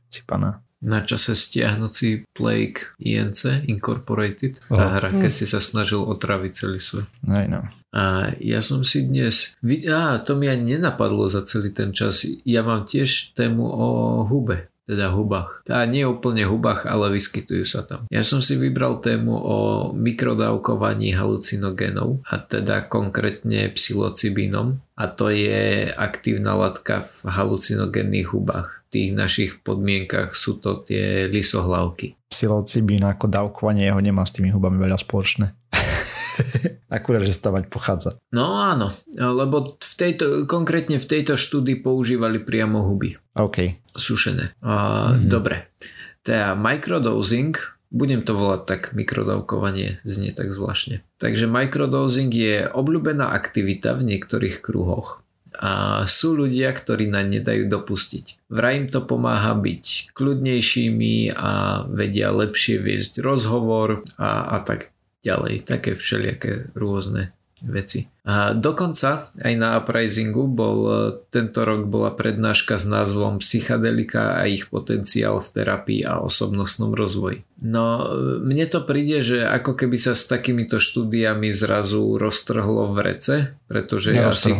cipaná. 0.08 0.64
Na 0.78 1.02
čase 1.02 1.34
stiahnuť 1.34 1.92
si 1.92 2.22
Plague 2.34 2.94
INC 3.02 3.66
Incorporated, 3.66 4.62
tá 4.70 4.84
oh. 4.86 4.92
hra, 4.94 5.10
keď 5.10 5.32
si 5.34 5.46
sa 5.50 5.58
snažil 5.58 5.98
otraviť 6.06 6.52
celý 6.54 6.78
svet. 6.78 7.10
Aj 7.26 7.46
no. 7.50 7.66
A 7.90 8.30
ja 8.38 8.60
som 8.60 8.84
si 8.84 9.08
dnes... 9.08 9.56
Á, 9.88 10.22
to 10.22 10.36
mi 10.36 10.46
ani 10.46 10.76
nenapadlo 10.76 11.26
za 11.26 11.42
celý 11.42 11.72
ten 11.72 11.90
čas. 11.96 12.22
Ja 12.44 12.60
mám 12.62 12.84
tiež 12.86 13.34
tému 13.34 13.64
o 13.64 13.86
hube 14.28 14.70
teda 14.88 15.12
hubách. 15.12 15.68
Tá 15.68 15.84
nie 15.84 16.08
úplne 16.08 16.48
hubách, 16.48 16.88
ale 16.88 17.12
vyskytujú 17.12 17.68
sa 17.68 17.84
tam. 17.84 18.08
Ja 18.08 18.24
som 18.24 18.40
si 18.40 18.56
vybral 18.56 19.04
tému 19.04 19.36
o 19.36 19.56
mikrodávkovaní 19.92 21.12
halucinogénov 21.12 22.24
a 22.24 22.40
teda 22.40 22.88
konkrétne 22.88 23.68
psilocibínom 23.76 24.80
a 24.96 25.04
to 25.12 25.28
je 25.28 25.92
aktívna 25.92 26.56
látka 26.56 27.04
v 27.04 27.14
halucinogénnych 27.28 28.32
hubách. 28.32 28.80
V 28.88 28.96
tých 28.96 29.10
našich 29.12 29.50
podmienkach 29.60 30.32
sú 30.32 30.56
to 30.64 30.80
tie 30.80 31.28
lisohlavky. 31.28 32.16
Psilocibín 32.32 33.04
ako 33.04 33.28
dávkovanie 33.28 33.92
jeho 33.92 34.00
nemá 34.00 34.24
s 34.24 34.32
tými 34.32 34.48
hubami 34.48 34.80
veľa 34.80 34.96
spoločné. 34.96 35.52
Akurát, 36.88 37.20
že 37.20 37.36
stavať 37.36 37.68
pochádza. 37.68 38.16
No 38.32 38.56
áno, 38.56 38.88
lebo 39.12 39.76
v 39.76 39.94
tejto, 39.94 40.48
konkrétne 40.48 40.96
v 40.96 41.04
tejto 41.04 41.36
štúdii 41.36 41.84
používali 41.84 42.40
priamo 42.40 42.80
huby. 42.80 43.20
OK. 43.36 43.76
Sušené. 43.92 44.56
Uh, 44.64 45.12
mm-hmm. 45.12 45.28
Dobre. 45.28 45.68
Teda 46.24 46.56
microdosing, 46.56 47.52
budem 47.92 48.24
to 48.24 48.32
volať 48.32 48.62
tak, 48.64 48.82
mikrodávkovanie 48.96 50.00
znie 50.08 50.32
tak 50.32 50.56
zvláštne. 50.56 51.04
Takže 51.20 51.44
microdosing 51.44 52.32
je 52.32 52.64
obľúbená 52.64 53.36
aktivita 53.36 53.92
v 53.92 54.16
niektorých 54.16 54.64
kruhoch. 54.64 55.20
A 55.58 56.04
sú 56.06 56.38
ľudia, 56.38 56.70
ktorí 56.70 57.10
na 57.10 57.26
ne 57.26 57.42
dajú 57.42 57.66
dopustiť. 57.66 58.46
Vraj 58.46 58.74
im 58.78 58.86
to 58.86 59.02
pomáha 59.02 59.58
byť 59.58 60.14
kľudnejšími 60.14 61.34
a 61.34 61.82
vedia 61.90 62.30
lepšie 62.30 62.78
viesť 62.78 63.18
rozhovor 63.20 64.06
a, 64.16 64.54
a 64.54 64.56
tak 64.62 64.94
ďalej. 65.22 65.66
Také 65.66 65.98
všelijaké 65.98 66.72
rôzne 66.78 67.34
veci. 67.58 68.06
A 68.22 68.54
dokonca 68.54 69.34
aj 69.34 69.54
na 69.58 69.82
uprisingu 69.82 70.46
bol, 70.46 70.78
tento 71.32 71.66
rok 71.66 71.90
bola 71.90 72.14
prednáška 72.14 72.78
s 72.78 72.86
názvom 72.86 73.42
Psychadelika 73.42 74.38
a 74.38 74.46
ich 74.46 74.70
potenciál 74.70 75.42
v 75.42 75.48
terapii 75.50 76.06
a 76.06 76.22
osobnostnom 76.22 76.94
rozvoji. 76.94 77.42
No 77.58 78.14
mne 78.44 78.62
to 78.70 78.84
príde, 78.86 79.18
že 79.24 79.42
ako 79.42 79.74
keby 79.74 79.98
sa 79.98 80.14
s 80.14 80.30
takýmito 80.30 80.78
štúdiami 80.78 81.50
zrazu 81.50 82.14
roztrhlo 82.14 82.94
v 82.94 82.98
rece, 83.02 83.34
pretože 83.66 84.14
ja 84.14 84.30
si 84.30 84.54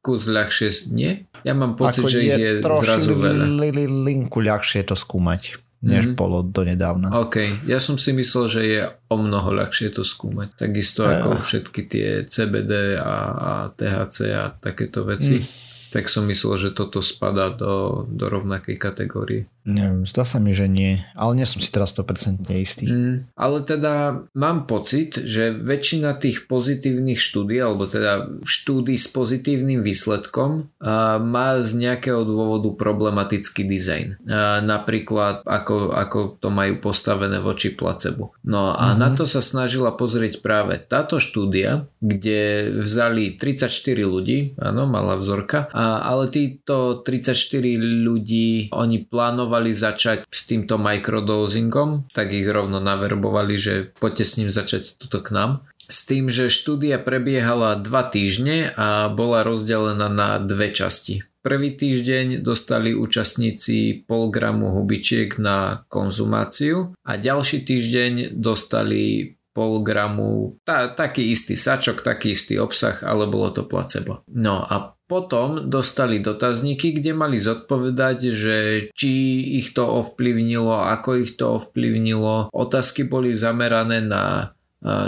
kus 0.00 0.26
ľahšie... 0.26 0.90
Nie? 0.90 1.30
Ja 1.46 1.52
mám 1.52 1.76
pocit, 1.76 2.02
ako 2.02 2.08
že 2.08 2.20
je, 2.24 2.34
je 2.34 2.50
zrazu 2.64 3.14
veľa. 3.14 3.46
linku 3.86 4.40
ľahšie 4.42 4.88
to 4.88 4.96
skúmať 4.96 5.69
než 5.80 6.12
mm-hmm. 6.12 6.20
bolo 6.20 6.44
donedávna. 6.44 7.08
OK, 7.16 7.64
ja 7.64 7.80
som 7.80 7.96
si 7.96 8.12
myslel, 8.12 8.44
že 8.52 8.62
je 8.68 8.80
o 9.08 9.16
mnoho 9.16 9.48
ľahšie 9.56 9.96
to 9.96 10.04
skúmať. 10.04 10.68
Takisto 10.68 11.08
uh. 11.08 11.16
ako 11.16 11.40
všetky 11.40 11.80
tie 11.88 12.08
CBD 12.28 13.00
a, 13.00 13.16
a 13.32 13.52
THC 13.72 14.18
a 14.36 14.52
takéto 14.52 15.08
veci. 15.08 15.40
Mm. 15.40 15.69
Tak 15.90 16.06
som 16.06 16.26
myslel, 16.30 16.70
že 16.70 16.70
toto 16.70 17.02
spadá 17.02 17.50
do, 17.50 18.06
do 18.06 18.30
rovnakej 18.30 18.78
kategórie. 18.78 19.50
Neviem, 19.60 20.08
zdá 20.08 20.24
sa 20.24 20.40
mi, 20.40 20.56
že 20.56 20.72
nie, 20.72 21.04
ale 21.12 21.36
nie 21.36 21.44
som 21.44 21.60
si 21.60 21.68
teraz 21.68 21.92
100% 21.92 22.48
istý. 22.56 22.88
Mm, 22.88 23.28
ale 23.36 23.60
teda 23.60 24.24
mám 24.32 24.64
pocit, 24.64 25.20
že 25.20 25.52
väčšina 25.52 26.16
tých 26.16 26.48
pozitívnych 26.48 27.20
štúdí, 27.20 27.60
alebo 27.60 27.84
teda 27.84 28.40
štúdí 28.40 28.96
s 28.96 29.04
pozitívnym 29.12 29.84
výsledkom 29.84 30.72
a, 30.80 31.20
má 31.20 31.60
z 31.60 31.76
nejakého 31.76 32.24
dôvodu 32.24 32.72
problematický 32.72 33.68
dizajn. 33.68 34.24
A, 34.24 34.64
napríklad 34.64 35.44
ako, 35.44 35.92
ako 35.92 36.18
to 36.40 36.48
majú 36.48 36.80
postavené 36.80 37.44
voči 37.44 37.76
placebo. 37.76 38.32
No 38.40 38.72
a 38.72 38.96
mm-hmm. 38.96 39.00
na 39.00 39.08
to 39.12 39.28
sa 39.28 39.44
snažila 39.44 39.92
pozrieť 39.92 40.40
práve 40.40 40.80
táto 40.80 41.20
štúdia, 41.20 41.84
kde 42.00 42.72
vzali 42.80 43.36
34 43.36 43.68
ľudí, 44.08 44.56
áno, 44.56 44.88
malá 44.88 45.20
vzorka, 45.20 45.68
ale 45.80 46.28
títo 46.28 47.00
34 47.00 48.04
ľudí, 48.04 48.68
oni 48.74 48.98
plánovali 49.06 49.72
začať 49.72 50.28
s 50.28 50.40
týmto 50.44 50.76
microdosingom, 50.76 52.10
tak 52.12 52.34
ich 52.36 52.46
rovno 52.46 52.82
naverbovali, 52.82 53.54
že 53.56 53.74
poďte 53.96 54.24
s 54.24 54.32
ním 54.36 54.50
začať 54.52 55.00
tuto 55.00 55.24
k 55.24 55.32
nám. 55.32 55.50
S 55.90 56.06
tým, 56.06 56.30
že 56.30 56.52
štúdia 56.52 57.02
prebiehala 57.02 57.74
dva 57.74 58.06
týždne 58.06 58.70
a 58.78 59.10
bola 59.10 59.42
rozdelená 59.42 60.06
na 60.06 60.38
dve 60.38 60.70
časti. 60.70 61.26
Prvý 61.40 61.72
týždeň 61.72 62.44
dostali 62.44 62.92
účastníci 62.92 64.04
pol 64.04 64.28
gramu 64.28 64.76
hubičiek 64.76 65.40
na 65.40 65.88
konzumáciu 65.88 66.92
a 67.00 67.16
ďalší 67.16 67.64
týždeň 67.64 68.36
dostali 68.36 69.34
pol 69.50 69.82
gramu, 69.82 70.60
tá, 70.62 70.92
taký 70.92 71.32
istý 71.32 71.58
sačok, 71.58 72.06
taký 72.06 72.38
istý 72.38 72.60
obsah, 72.60 73.02
ale 73.02 73.26
bolo 73.26 73.50
to 73.50 73.66
placebo. 73.66 74.22
No 74.30 74.62
a 74.62 74.94
potom 75.10 75.66
dostali 75.66 76.22
dotazníky, 76.22 76.94
kde 76.94 77.10
mali 77.10 77.42
zodpovedať, 77.42 78.18
že 78.30 78.56
či 78.94 79.12
ich 79.58 79.74
to 79.74 79.82
ovplyvnilo, 79.82 80.86
ako 80.86 81.18
ich 81.18 81.34
to 81.34 81.58
ovplyvnilo. 81.58 82.54
Otázky 82.54 83.10
boli 83.10 83.34
zamerané 83.34 84.06
na 84.06 84.54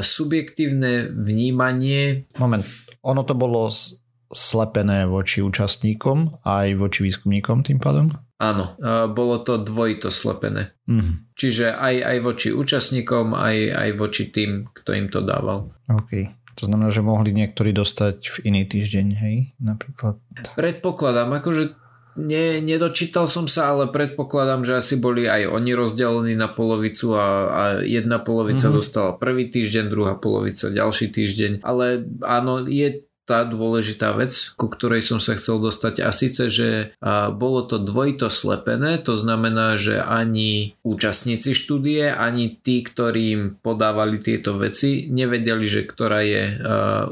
subjektívne 0.03 1.15
vnímanie. 1.15 2.27
Moment, 2.43 2.67
ono 3.07 3.23
to 3.23 3.38
bolo 3.38 3.71
slepené 4.33 5.07
voči 5.07 5.41
účastníkom 5.41 6.45
aj 6.45 6.67
voči 6.77 7.07
výskumníkom 7.07 7.62
tým 7.62 7.79
pádom? 7.79 8.12
Áno, 8.43 8.75
bolo 9.15 9.38
to 9.47 9.62
dvojito 9.62 10.11
slepené. 10.11 10.75
Mm. 10.91 11.31
Čiže 11.38 11.79
aj, 11.79 11.95
aj 12.03 12.17
voči 12.27 12.49
účastníkom, 12.51 13.38
aj, 13.38 13.57
aj 13.71 13.91
voči 13.95 14.35
tým, 14.35 14.67
kto 14.67 14.91
im 14.99 15.07
to 15.07 15.23
dával. 15.23 15.71
OK. 15.87 16.41
To 16.61 16.69
znamená, 16.69 16.93
že 16.93 17.01
mohli 17.01 17.33
niektorí 17.33 17.73
dostať 17.73 18.17
v 18.29 18.37
iný 18.53 18.62
týždeň, 18.69 19.07
hej, 19.17 19.37
napríklad. 19.57 20.21
Predpokladám, 20.53 21.33
akože 21.41 21.73
ne, 22.17 22.61
nedočítal 22.61 23.25
som 23.25 23.49
sa, 23.49 23.73
ale 23.73 23.88
predpokladám, 23.88 24.65
že 24.65 24.79
asi 24.81 24.95
boli 25.01 25.25
aj 25.29 25.49
oni 25.49 25.73
rozdelení 25.73 26.35
na 26.37 26.49
polovicu 26.49 27.17
a, 27.17 27.27
a 27.49 27.62
jedna 27.81 28.21
polovica 28.21 28.69
mm-hmm. 28.69 28.79
dostala 28.79 29.17
prvý 29.17 29.49
týždeň, 29.49 29.85
druhá 29.88 30.15
polovica 30.21 30.69
ďalší 30.69 31.09
týždeň. 31.09 31.53
Ale 31.65 32.05
áno, 32.21 32.69
je 32.69 33.05
tá 33.24 33.46
dôležitá 33.46 34.11
vec, 34.18 34.35
ku 34.58 34.66
ktorej 34.66 35.06
som 35.06 35.22
sa 35.22 35.38
chcel 35.38 35.62
dostať 35.62 36.02
a 36.02 36.11
síce, 36.11 36.50
že 36.50 36.98
bolo 37.35 37.62
to 37.64 37.78
dvojito 37.78 38.28
slepené, 38.28 38.98
to 38.98 39.14
znamená, 39.14 39.78
že 39.78 40.02
ani 40.02 40.74
účastníci 40.82 41.54
štúdie, 41.54 42.11
ani 42.11 42.58
tí, 42.58 42.82
ktorým 42.82 43.62
podávali 43.62 44.18
tieto 44.18 44.58
veci, 44.58 45.06
nevedeli, 45.06 45.64
že 45.66 45.87
ktorá 45.87 46.20
je 46.26 46.44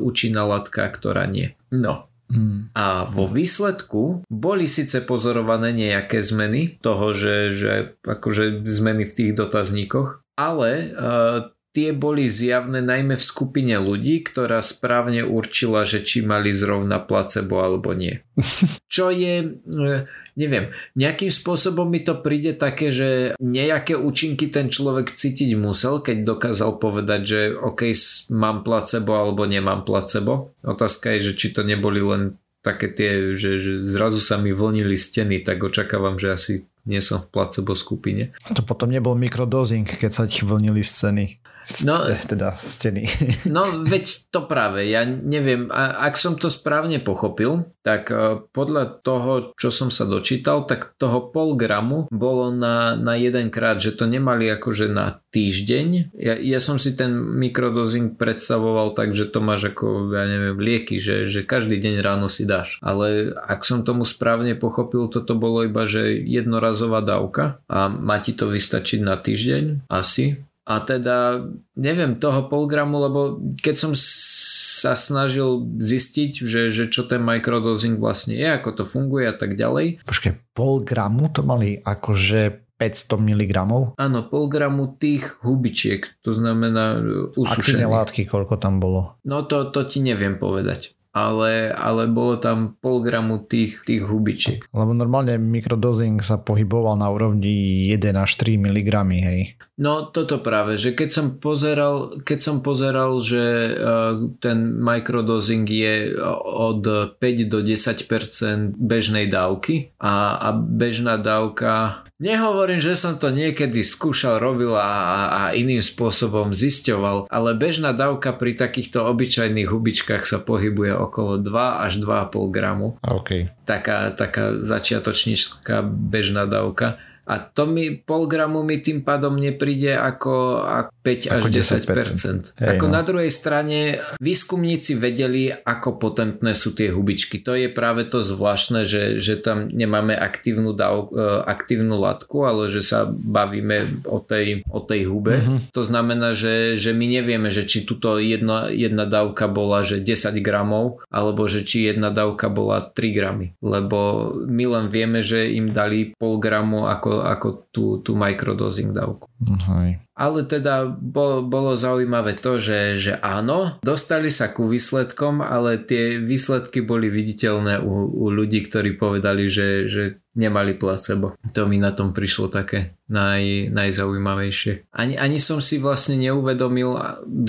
účinná 0.03 0.43
látka, 0.43 0.87
ktorá 0.91 1.31
nie. 1.31 1.55
No, 1.71 2.11
Hmm. 2.31 2.71
A 2.79 3.03
vo 3.11 3.27
výsledku 3.27 4.23
boli 4.31 4.71
síce 4.71 5.03
pozorované 5.03 5.75
nejaké 5.75 6.23
zmeny 6.23 6.79
toho, 6.79 7.11
že, 7.11 7.51
že 7.51 7.73
akože 8.07 8.63
zmeny 8.71 9.11
v 9.11 9.17
tých 9.19 9.33
dotazníkoch, 9.35 10.23
ale 10.39 10.95
uh, 10.95 11.51
tie 11.71 11.95
boli 11.95 12.27
zjavné 12.27 12.83
najmä 12.83 13.15
v 13.15 13.23
skupine 13.23 13.79
ľudí, 13.79 14.27
ktorá 14.27 14.59
správne 14.59 15.23
určila, 15.23 15.87
že 15.87 16.03
či 16.03 16.27
mali 16.27 16.51
zrovna 16.51 16.99
placebo 16.99 17.63
alebo 17.63 17.95
nie. 17.95 18.19
Čo 18.95 19.15
je, 19.15 19.55
e, 19.55 19.87
neviem, 20.35 20.75
nejakým 20.99 21.31
spôsobom 21.31 21.87
mi 21.87 22.03
to 22.03 22.19
príde 22.19 22.59
také, 22.59 22.91
že 22.91 23.39
nejaké 23.39 23.95
účinky 23.95 24.51
ten 24.51 24.67
človek 24.67 25.15
cítiť 25.15 25.55
musel, 25.55 26.03
keď 26.03 26.27
dokázal 26.27 26.83
povedať, 26.83 27.21
že 27.23 27.41
OK, 27.55 27.95
mám 28.35 28.67
placebo 28.67 29.15
alebo 29.15 29.47
nemám 29.47 29.87
placebo. 29.87 30.51
Otázka 30.67 31.15
je, 31.19 31.31
že 31.31 31.33
či 31.39 31.55
to 31.55 31.63
neboli 31.63 32.03
len 32.03 32.35
také 32.61 32.93
tie, 32.93 33.39
že, 33.39 33.63
že 33.63 33.73
zrazu 33.89 34.21
sa 34.21 34.37
mi 34.37 34.53
vlnili 34.53 34.99
steny, 34.99 35.41
tak 35.41 35.65
očakávam, 35.65 36.21
že 36.21 36.29
asi 36.35 36.53
nie 36.85 37.01
som 37.01 37.21
v 37.21 37.31
placebo 37.33 37.73
skupine. 37.77 38.37
To 38.53 38.63
potom 38.65 38.93
nebol 38.93 39.17
mikrodozing, 39.17 39.85
keď 39.87 40.11
sa 40.13 40.25
ti 40.27 40.45
vlnili 40.45 40.81
scény. 40.81 41.41
No, 41.87 41.97
teda 42.33 42.55
steny. 42.57 43.07
No 43.51 43.67
veď 43.83 44.31
to 44.31 44.47
práve, 44.47 44.87
ja 44.87 45.07
neviem, 45.07 45.71
ak 45.75 46.15
som 46.19 46.37
to 46.39 46.51
správne 46.53 47.03
pochopil, 47.03 47.71
tak 47.81 48.13
e, 48.13 48.45
podľa 48.53 49.01
toho, 49.01 49.57
čo 49.57 49.73
som 49.73 49.89
sa 49.89 50.05
dočítal, 50.05 50.69
tak 50.69 50.95
toho 51.01 51.33
pol 51.33 51.57
gramu 51.57 52.07
bolo 52.13 52.53
na, 52.53 52.95
na 52.95 53.17
jeden 53.17 53.49
krát, 53.49 53.81
že 53.81 53.97
to 53.97 54.05
nemali 54.05 54.47
akože 54.53 54.93
na 54.93 55.19
týždeň. 55.31 56.15
Ja, 56.15 56.35
ja 56.37 56.61
som 56.61 56.77
si 56.77 56.93
ten 56.95 57.15
mikrodozing 57.15 58.19
predstavoval 58.19 58.93
tak, 58.93 59.17
že 59.17 59.31
to 59.31 59.41
máš 59.41 59.73
ako, 59.73 60.13
ja 60.13 60.27
neviem, 60.27 60.59
lieky, 60.59 60.99
že, 60.99 61.31
že 61.31 61.47
každý 61.47 61.81
deň 61.81 61.95
ráno 62.03 62.29
si 62.29 62.45
dáš. 62.45 62.79
Ale 62.85 63.33
ak 63.35 63.63
som 63.63 63.87
tomu 63.87 64.05
správne 64.05 64.59
pochopil, 64.59 65.09
toto 65.09 65.39
bolo 65.39 65.65
iba, 65.65 65.87
že 65.87 66.19
jednorazová 66.19 67.01
dávka 67.01 67.63
a 67.71 67.89
má 67.89 68.19
ti 68.21 68.35
to 68.35 68.51
vystačiť 68.51 69.01
na 69.01 69.17
týždeň 69.17 69.89
asi 69.89 70.50
a 70.71 70.79
teda 70.87 71.51
neviem 71.75 72.23
toho 72.23 72.47
polgramu, 72.47 73.03
lebo 73.03 73.21
keď 73.59 73.75
som 73.75 73.93
sa 73.99 74.95
snažil 74.95 75.67
zistiť, 75.83 76.47
že, 76.47 76.71
že 76.71 76.87
čo 76.87 77.11
ten 77.11 77.19
microdosing 77.19 77.99
vlastne 77.99 78.39
je, 78.39 78.47
ako 78.47 78.71
to 78.79 78.85
funguje 78.87 79.27
a 79.27 79.35
tak 79.35 79.59
ďalej. 79.59 80.07
Počkej, 80.07 80.55
pol 80.55 80.87
gramu 80.87 81.27
to 81.35 81.43
mali 81.43 81.83
akože 81.83 82.71
500 82.79 83.19
mg? 83.19 83.53
Áno, 83.99 84.19
pol 84.31 84.47
gramu 84.47 84.95
tých 84.97 85.43
hubičiek, 85.43 86.07
to 86.23 86.33
znamená 86.33 87.03
usušených. 87.35 87.61
Aktívne 87.61 87.89
látky, 87.91 88.23
koľko 88.31 88.57
tam 88.57 88.79
bolo? 88.79 89.21
No 89.27 89.45
to, 89.45 89.69
to 89.75 89.85
ti 89.85 90.01
neviem 90.01 90.39
povedať 90.39 90.97
ale, 91.11 91.75
ale 91.75 92.07
bolo 92.07 92.39
tam 92.39 92.79
pol 92.79 93.03
gramu 93.03 93.43
tých, 93.43 93.83
tých 93.83 94.07
hubičiek. 94.07 94.71
Lebo 94.71 94.95
normálne 94.95 95.35
mikrodozing 95.43 96.23
sa 96.23 96.39
pohyboval 96.39 96.95
na 96.95 97.11
úrovni 97.11 97.91
1 97.91 98.15
až 98.15 98.39
3 98.39 98.63
mg, 98.63 98.91
hej? 99.19 99.41
No 99.81 100.07
toto 100.07 100.39
práve, 100.45 100.77
že 100.77 100.93
keď 100.93 101.09
som 101.11 101.27
pozeral, 101.41 102.21
keď 102.23 102.39
som 102.39 102.57
pozeral 102.61 103.17
že 103.21 103.75
uh, 103.75 104.29
ten 104.39 104.77
mikrodozing 104.77 105.67
je 105.67 106.15
od 106.45 106.85
5 107.17 107.53
do 107.53 107.59
10% 107.65 108.77
bežnej 108.77 109.27
dávky 109.33 109.97
a, 109.99 110.37
a 110.37 110.49
bežná 110.55 111.17
dávka 111.17 112.05
Nehovorím, 112.21 112.85
že 112.85 113.01
som 113.01 113.17
to 113.17 113.33
niekedy 113.33 113.81
skúšal, 113.81 114.37
robil 114.37 114.77
a, 114.77 114.93
a 115.33 115.43
iným 115.57 115.81
spôsobom 115.81 116.53
zisťoval, 116.53 117.33
ale 117.33 117.51
bežná 117.57 117.97
dávka 117.97 118.37
pri 118.37 118.53
takýchto 118.61 119.09
obyčajných 119.09 119.65
hubičkách 119.65 120.29
sa 120.29 120.37
pohybuje 120.37 120.93
okolo 120.93 121.41
2 121.41 121.81
až 121.81 121.97
2,5 122.05 122.53
gramu. 122.53 123.01
Okay. 123.01 123.49
Taká, 123.65 124.13
taká 124.13 124.61
začiatočníčka 124.61 125.81
bežná 125.81 126.45
dávka 126.45 127.01
a 127.31 127.39
to 127.39 127.71
mi 127.71 127.95
pol 127.95 128.27
gramu 128.27 128.67
mi 128.67 128.83
tým 128.83 129.07
pádom 129.07 129.39
nepríde 129.39 129.95
ako, 129.95 130.67
ako 130.67 130.91
5 131.07 131.31
až 131.31 131.43
10%. 131.47 132.59
10%. 132.59 132.59
Hej, 132.59 132.69
ako 132.75 132.87
no. 132.91 132.93
na 132.99 133.03
druhej 133.07 133.31
strane 133.31 134.03
výskumníci 134.19 134.99
vedeli, 134.99 135.47
ako 135.55 136.03
potentné 136.03 136.59
sú 136.59 136.75
tie 136.75 136.91
hubičky. 136.91 137.39
To 137.47 137.55
je 137.55 137.71
práve 137.71 138.11
to 138.11 138.19
zvláštne, 138.19 138.83
že, 138.83 139.23
že 139.23 139.39
tam 139.39 139.71
nemáme 139.71 140.19
aktívnu, 140.19 140.75
dav, 140.75 141.15
e, 141.15 141.47
aktívnu 141.47 141.95
látku, 142.03 142.43
ale 142.43 142.67
že 142.67 142.83
sa 142.83 143.07
bavíme 143.07 144.03
o 144.11 144.19
tej, 144.19 144.67
o 144.67 144.83
tej 144.83 145.07
hube. 145.07 145.39
Mm-hmm. 145.39 145.59
To 145.71 145.83
znamená, 145.87 146.35
že, 146.35 146.75
že 146.75 146.91
my 146.91 147.07
nevieme, 147.07 147.47
že 147.47 147.63
či 147.63 147.87
tuto 147.87 148.19
jedna, 148.19 148.75
jedna 148.75 149.07
dávka 149.07 149.47
bola 149.47 149.87
že 149.87 150.03
10 150.03 150.35
gramov, 150.43 150.99
alebo 151.07 151.47
že 151.47 151.63
či 151.63 151.87
jedna 151.95 152.11
dávka 152.11 152.51
bola 152.51 152.83
3 152.83 153.15
gramy. 153.15 153.55
Lebo 153.63 154.33
my 154.35 154.65
len 154.67 154.87
vieme, 154.91 155.23
že 155.23 155.47
im 155.55 155.71
dali 155.71 156.11
pol 156.19 156.43
gramu 156.43 156.91
ako 156.91 157.20
ako 157.25 157.71
tú, 157.71 157.85
tú 158.01 158.17
microdosing 158.17 158.93
dávku. 158.93 159.29
Hej. 159.45 160.01
Ale 160.21 160.45
teda 160.45 160.85
bolo, 160.93 161.41
bolo 161.41 161.81
zaujímavé 161.81 162.37
to, 162.37 162.61
že, 162.61 163.01
že 163.01 163.13
áno, 163.25 163.81
dostali 163.81 164.29
sa 164.29 164.53
ku 164.53 164.69
výsledkom, 164.69 165.41
ale 165.41 165.81
tie 165.81 166.21
výsledky 166.21 166.85
boli 166.85 167.09
viditeľné 167.09 167.81
u, 167.81 168.05
u 168.05 168.27
ľudí, 168.29 168.69
ktorí 168.69 169.01
povedali, 169.01 169.49
že, 169.49 169.89
že 169.89 170.21
nemali 170.39 170.79
placebo. 170.79 171.35
To 171.57 171.67
mi 171.67 171.83
na 171.83 171.91
tom 171.91 172.15
prišlo 172.15 172.47
také 172.53 172.95
naj, 173.11 173.75
najzaujímavejšie. 173.75 174.87
Ani, 174.95 175.19
ani 175.19 175.43
som 175.43 175.59
si 175.59 175.83
vlastne 175.83 176.15
neuvedomil, 176.15 176.95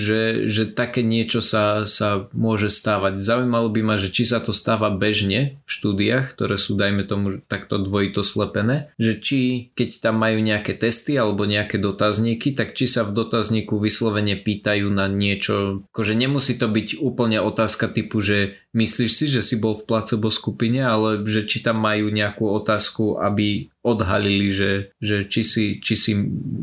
že, 0.02 0.50
že 0.50 0.66
také 0.66 1.06
niečo 1.06 1.38
sa, 1.38 1.86
sa 1.86 2.26
môže 2.34 2.66
stávať. 2.66 3.22
Zaujímalo 3.22 3.70
by 3.70 3.80
ma, 3.86 3.94
že 4.02 4.10
či 4.10 4.26
sa 4.26 4.42
to 4.42 4.50
stáva 4.50 4.90
bežne 4.90 5.62
v 5.62 5.70
štúdiách, 5.70 6.34
ktoré 6.34 6.58
sú 6.58 6.74
dajme 6.74 7.06
tomu 7.06 7.38
takto 7.46 7.78
dvojito 7.78 8.26
slepené, 8.26 8.90
že 8.98 9.22
či 9.22 9.70
keď 9.78 10.02
tam 10.02 10.18
majú 10.18 10.42
nejaké 10.42 10.74
testy 10.74 11.14
alebo 11.14 11.46
nejaké 11.46 11.78
dotazníky, 11.78 12.58
tak 12.62 12.78
či 12.78 12.86
sa 12.86 13.02
v 13.02 13.10
dotazníku 13.10 13.74
vyslovene 13.82 14.38
pýtajú 14.38 14.86
na 14.86 15.10
niečo, 15.10 15.82
akože 15.90 16.14
nemusí 16.14 16.54
to 16.54 16.70
byť 16.70 17.02
úplne 17.02 17.42
otázka 17.42 17.90
typu, 17.90 18.22
že 18.22 18.54
myslíš 18.70 19.10
si, 19.10 19.26
že 19.26 19.42
si 19.42 19.58
bol 19.58 19.74
v 19.74 19.82
placebo 19.82 20.30
skupine, 20.30 20.78
ale 20.78 21.26
že 21.26 21.42
či 21.42 21.58
tam 21.58 21.82
majú 21.82 22.06
nejakú 22.06 22.46
otázku, 22.46 23.18
aby 23.18 23.71
odhalili, 23.82 24.54
že, 24.54 24.94
že 25.02 25.26
či, 25.26 25.42
si, 25.42 25.64
či 25.82 25.94
si 25.98 26.12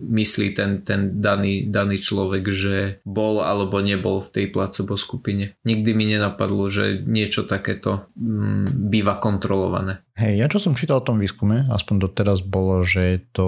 myslí 0.10 0.56
ten, 0.56 0.82
ten 0.88 1.20
daný, 1.20 1.68
daný 1.68 2.00
človek, 2.00 2.44
že 2.50 2.78
bol 3.04 3.44
alebo 3.44 3.84
nebol 3.84 4.24
v 4.24 4.32
tej 4.32 4.46
placebo 4.50 4.96
skupine. 4.96 5.54
Nikdy 5.68 5.92
mi 5.92 6.08
nenapadlo, 6.08 6.72
že 6.72 7.04
niečo 7.04 7.44
takéto 7.44 8.08
mm, 8.16 8.88
býva 8.88 9.20
kontrolované. 9.20 10.02
Hej, 10.20 10.36
ja 10.36 10.48
čo 10.52 10.60
som 10.60 10.76
čítal 10.76 11.00
o 11.00 11.08
tom 11.08 11.16
výskume, 11.16 11.72
aspoň 11.72 12.12
doteraz 12.12 12.44
bolo, 12.44 12.84
že 12.84 13.02
je 13.16 13.20
to 13.32 13.48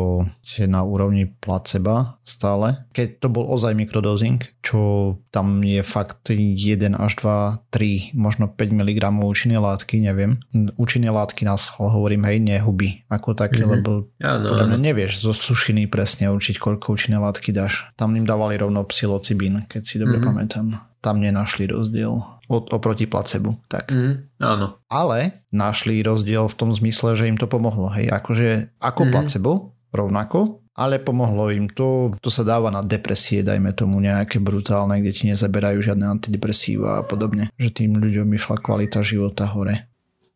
na 0.71 0.88
úrovni 0.88 1.27
placeba 1.27 2.15
stále. 2.23 2.88
Keď 2.95 3.19
to 3.19 3.27
bol 3.27 3.43
ozaj 3.51 3.75
mikrodosing, 3.75 4.39
čo 4.62 5.17
tam 5.34 5.65
je 5.65 5.82
fakt 5.82 6.30
1 6.30 6.93
až 6.93 7.12
2, 7.17 7.74
3, 7.74 8.13
možno 8.13 8.45
5 8.45 8.58
mg 8.58 9.02
účinné 9.26 9.58
látky, 9.58 9.97
neviem. 9.97 10.38
Účinné 10.78 11.10
látky 11.10 11.50
nás 11.50 11.74
hovorím, 11.82 12.30
hej, 12.30 12.38
nehuby 12.38 13.10
ako 13.10 13.34
také, 13.34 13.65
mm-hmm. 13.65 13.74
lebo 13.74 13.91
ano, 14.21 14.45
podľa 14.54 14.65
mňa 14.69 14.80
nevieš 14.80 15.26
zo 15.26 15.34
sušiny 15.34 15.89
presne 15.89 16.30
určiť, 16.30 16.62
koľko 16.62 16.93
účinné 16.93 17.17
látky 17.17 17.50
dáš. 17.50 17.89
Tam 17.97 18.13
im 18.13 18.24
dávali 18.24 18.56
rovno 18.62 18.86
psilocibín, 18.86 19.65
keď 19.65 19.82
si 19.82 19.97
dobre 19.97 20.21
mm-hmm. 20.21 20.30
pamätám. 20.30 20.67
Tam 21.02 21.17
nenašli 21.17 21.65
rozdiel 21.65 22.13
od, 22.45 22.69
oproti 22.69 23.10
placebu. 23.10 23.58
Tak. 23.65 23.89
Mm, 23.89 24.30
áno. 24.38 24.78
Ale 24.86 25.47
našli 25.50 26.06
rozdiel 26.06 26.45
v 26.45 26.58
tom 26.60 26.69
zmysle, 26.69 27.17
že 27.17 27.26
im 27.26 27.41
to 27.41 27.50
pomohlo. 27.50 27.89
Hej, 27.89 28.13
akože 28.13 28.78
ako 28.78 29.02
mm. 29.08 29.10
placebo, 29.10 29.52
rovnako, 29.89 30.62
ale 30.75 31.03
pomohlo 31.03 31.51
im 31.51 31.67
to. 31.67 32.12
To 32.23 32.29
sa 32.31 32.47
dáva 32.47 32.71
na 32.71 32.81
depresie, 32.81 33.43
dajme 33.43 33.75
tomu 33.75 33.99
nejaké 33.99 34.39
brutálne, 34.39 34.99
kde 35.03 35.12
ti 35.12 35.23
nezaberajú 35.27 35.84
žiadne 35.84 36.07
antidepresíva 36.07 37.01
a 37.01 37.05
podobne. 37.05 37.51
Že 37.60 37.69
tým 37.84 37.91
ľuďom 37.99 38.27
išla 38.36 38.60
kvalita 38.60 39.03
života 39.03 39.47
hore. 39.51 39.88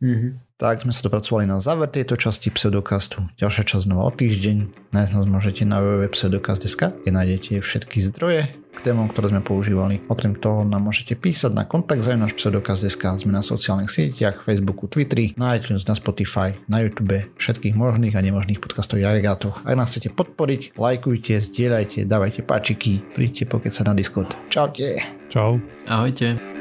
Mm-hmm. 0.03 0.31
Tak 0.55 0.87
sme 0.87 0.95
sa 0.95 1.03
dopracovali 1.03 1.43
na 1.43 1.59
záver 1.59 1.91
tejto 1.91 2.15
časti 2.15 2.47
pseudokastu. 2.47 3.27
Ďalšia 3.35 3.63
časť 3.75 3.91
znova 3.91 4.07
o 4.07 4.11
týždeň. 4.15 4.91
Nájsť 4.95 5.11
nás 5.11 5.27
môžete 5.27 5.63
na 5.67 5.83
www.pseudokast.sk, 5.83 6.95
kde 7.03 7.11
nájdete 7.11 7.59
všetky 7.59 7.99
zdroje 7.99 8.55
k 8.75 8.91
témom, 8.91 9.07
ktoré 9.07 9.31
sme 9.31 9.39
používali. 9.39 10.03
Okrem 10.11 10.35
toho 10.35 10.67
nám 10.67 10.83
môžete 10.83 11.15
písať 11.15 11.55
na 11.55 11.63
kontakt 11.63 12.03
za 12.03 12.19
náš 12.19 12.35
pseudokast.sk. 12.35 13.03
Sme 13.23 13.31
na 13.31 13.41
sociálnych 13.41 13.89
sieťach, 13.89 14.43
Facebooku, 14.43 14.91
Twitteri, 14.91 15.31
na 15.39 15.55
iTunes, 15.55 15.87
na 15.87 15.95
Spotify, 15.95 16.59
na 16.67 16.83
YouTube, 16.83 17.31
všetkých 17.39 17.73
možných 17.73 18.13
a 18.13 18.21
nemožných 18.21 18.59
podcastových 18.59 19.15
agregátoch. 19.15 19.63
Ak 19.63 19.79
nás 19.79 19.89
chcete 19.95 20.11
podporiť, 20.11 20.75
lajkujte, 20.75 21.39
zdieľajte, 21.39 22.03
dávajte 22.03 22.41
páčiky, 22.43 23.01
príďte 23.15 23.47
pokiaľ 23.47 23.73
sa 23.73 23.83
na 23.87 23.93
Discord. 23.95 24.35
Čaute. 24.51 24.99
Čau. 25.31 25.57
Ahojte. 25.87 26.54